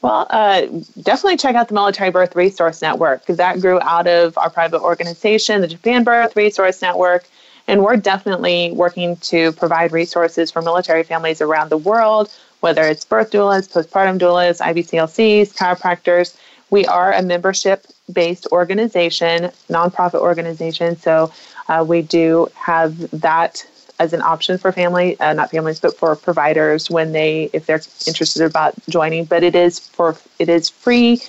[0.00, 0.66] Well, uh,
[1.02, 4.80] definitely check out the Military Birth Resource Network because that grew out of our private
[4.80, 7.26] organization, the Japan Birth Resource Network.
[7.66, 13.04] And we're definitely working to provide resources for military families around the world, whether it's
[13.04, 16.36] birth doulas, postpartum doulas, IBCLCs, chiropractors.
[16.70, 20.96] We are a membership based organization, nonprofit organization.
[20.96, 21.32] So
[21.68, 23.66] uh, we do have that
[23.98, 27.82] as an option for family, uh, not families, but for providers when they, if they're
[28.06, 29.24] interested about joining.
[29.24, 31.22] But it is for it is free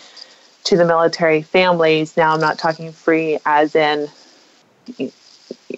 [0.65, 2.15] to the military families.
[2.15, 4.09] Now I'm not talking free as in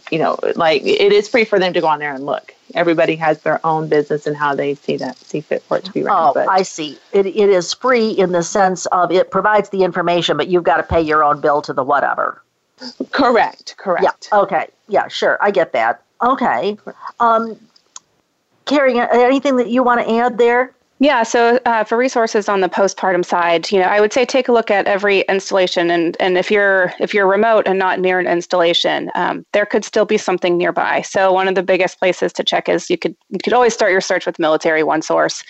[0.09, 2.53] you know, like it is free for them to go on there and look.
[2.73, 5.91] Everybody has their own business and how they see that see fit for it to
[5.91, 6.15] be run.
[6.17, 6.47] Oh, but.
[6.49, 6.97] I see.
[7.11, 10.77] It, it is free in the sense of it provides the information, but you've got
[10.77, 12.41] to pay your own bill to the whatever.
[13.11, 13.75] Correct.
[13.77, 14.29] Correct.
[14.31, 14.39] Yeah.
[14.39, 14.67] Okay.
[14.87, 15.07] Yeah.
[15.07, 15.37] Sure.
[15.41, 16.03] I get that.
[16.23, 16.77] Okay.
[17.19, 17.57] Um,
[18.65, 20.73] Carrie, anything that you want to add there?
[21.01, 24.47] Yeah, so uh, for resources on the postpartum side, you know, I would say take
[24.47, 28.19] a look at every installation, and and if you're if you're remote and not near
[28.19, 31.01] an installation, um, there could still be something nearby.
[31.01, 33.91] So one of the biggest places to check is you could you could always start
[33.91, 35.43] your search with Military One Source.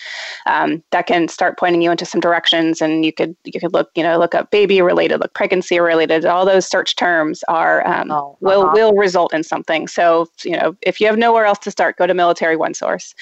[0.46, 3.90] Um, that can start pointing you into some directions, and you could you could look
[3.94, 6.24] you know look up baby related, look pregnancy related.
[6.24, 8.36] All those search terms are um, oh, uh-huh.
[8.40, 9.86] will will result in something.
[9.86, 13.14] So you know if you have nowhere else to start, go to Military One Source.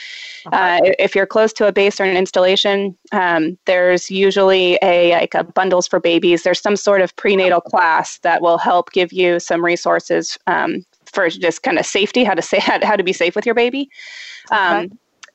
[0.47, 0.57] Uh-huh.
[0.57, 5.35] Uh, if you're close to a base or an installation, um, there's usually a like
[5.35, 6.45] a bundles for babies.
[6.45, 11.29] There's some sort of prenatal class that will help give you some resources um, for
[11.29, 13.91] just kind of safety, how to say how, how to be safe with your baby.
[14.51, 14.95] Um, okay.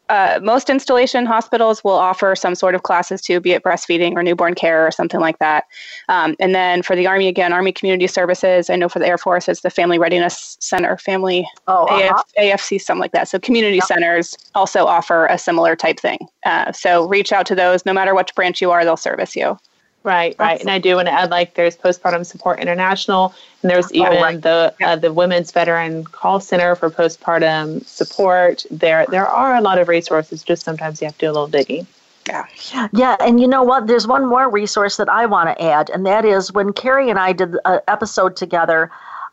[0.10, 4.24] Uh, most installation hospitals will offer some sort of classes too, be it breastfeeding or
[4.24, 5.66] newborn care or something like that.
[6.10, 8.70] Um, and then for the Army, again, Army Community Services.
[8.70, 12.22] I know for the Air Force, it's the Family Readiness Center, Family oh, uh-huh.
[12.38, 13.28] AF, AFC, something like that.
[13.28, 13.86] So community yep.
[13.86, 16.28] centers also offer a similar type thing.
[16.46, 17.86] Uh, so reach out to those.
[17.86, 19.58] No matter which branch you are, they'll service you.
[20.06, 20.62] Right, right.
[20.62, 23.34] And I do want to add like there's Postpartum Support International,
[23.64, 24.40] and there's oh, even oh, right.
[24.40, 24.92] the yeah.
[24.92, 28.68] uh, the Women's Veteran Call Center for postpartum support.
[28.70, 30.44] There there are a lot of resources.
[30.44, 31.88] Just sometimes you have to do a little digging.
[32.28, 32.46] Yeah.
[32.94, 33.88] Yeah, and you know what?
[33.88, 37.18] There's one more resource that I want to add, and that is when Carrie and
[37.18, 38.92] I did an episode together.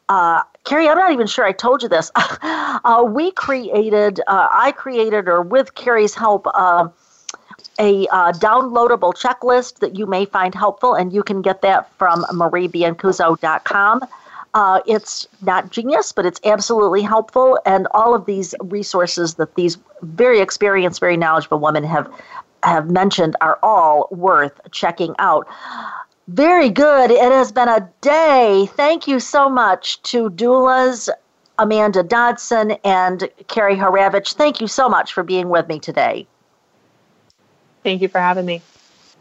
[0.09, 2.11] Uh, Carrie, I'm not even sure I told you this.
[2.17, 6.89] uh, we created, uh, I created, or with Carrie's help, uh,
[7.79, 12.25] a uh, downloadable checklist that you may find helpful, and you can get that from
[12.25, 14.03] mariebiancuzzo.com.
[14.55, 19.79] Uh, it's not genius, but it's absolutely helpful, and all of these resources that these
[20.03, 22.13] very experienced, very knowledgeable women have
[22.63, 25.49] have mentioned are all worth checking out.
[26.29, 27.11] Very good.
[27.11, 28.69] It has been a day.
[28.77, 31.09] Thank you so much to doulas
[31.59, 34.35] Amanda Dodson and Carrie Haravich.
[34.35, 36.27] Thank you so much for being with me today.
[37.83, 38.63] Thank you for having me.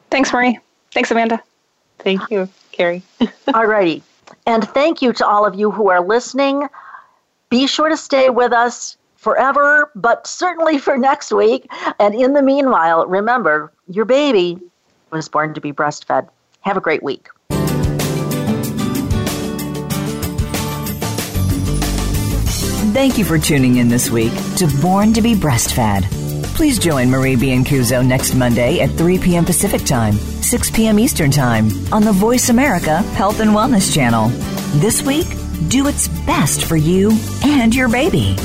[0.09, 0.59] Thanks, Marie.
[0.91, 1.41] Thanks, Amanda.
[1.99, 3.03] Thank you, Carrie.
[3.53, 4.03] all righty.
[4.45, 6.67] And thank you to all of you who are listening.
[7.49, 11.67] Be sure to stay with us forever, but certainly for next week.
[11.99, 14.59] And in the meanwhile, remember your baby
[15.11, 16.27] was born to be breastfed.
[16.61, 17.29] Have a great week.
[22.93, 26.20] Thank you for tuning in this week to Born to be Breastfed.
[26.55, 29.45] Please join Marie Biancuzzo next Monday at 3 p.m.
[29.45, 30.99] Pacific Time, 6 p.m.
[30.99, 34.29] Eastern Time on the Voice America Health and Wellness Channel.
[34.79, 35.27] This week,
[35.69, 38.35] do its best for you and your baby.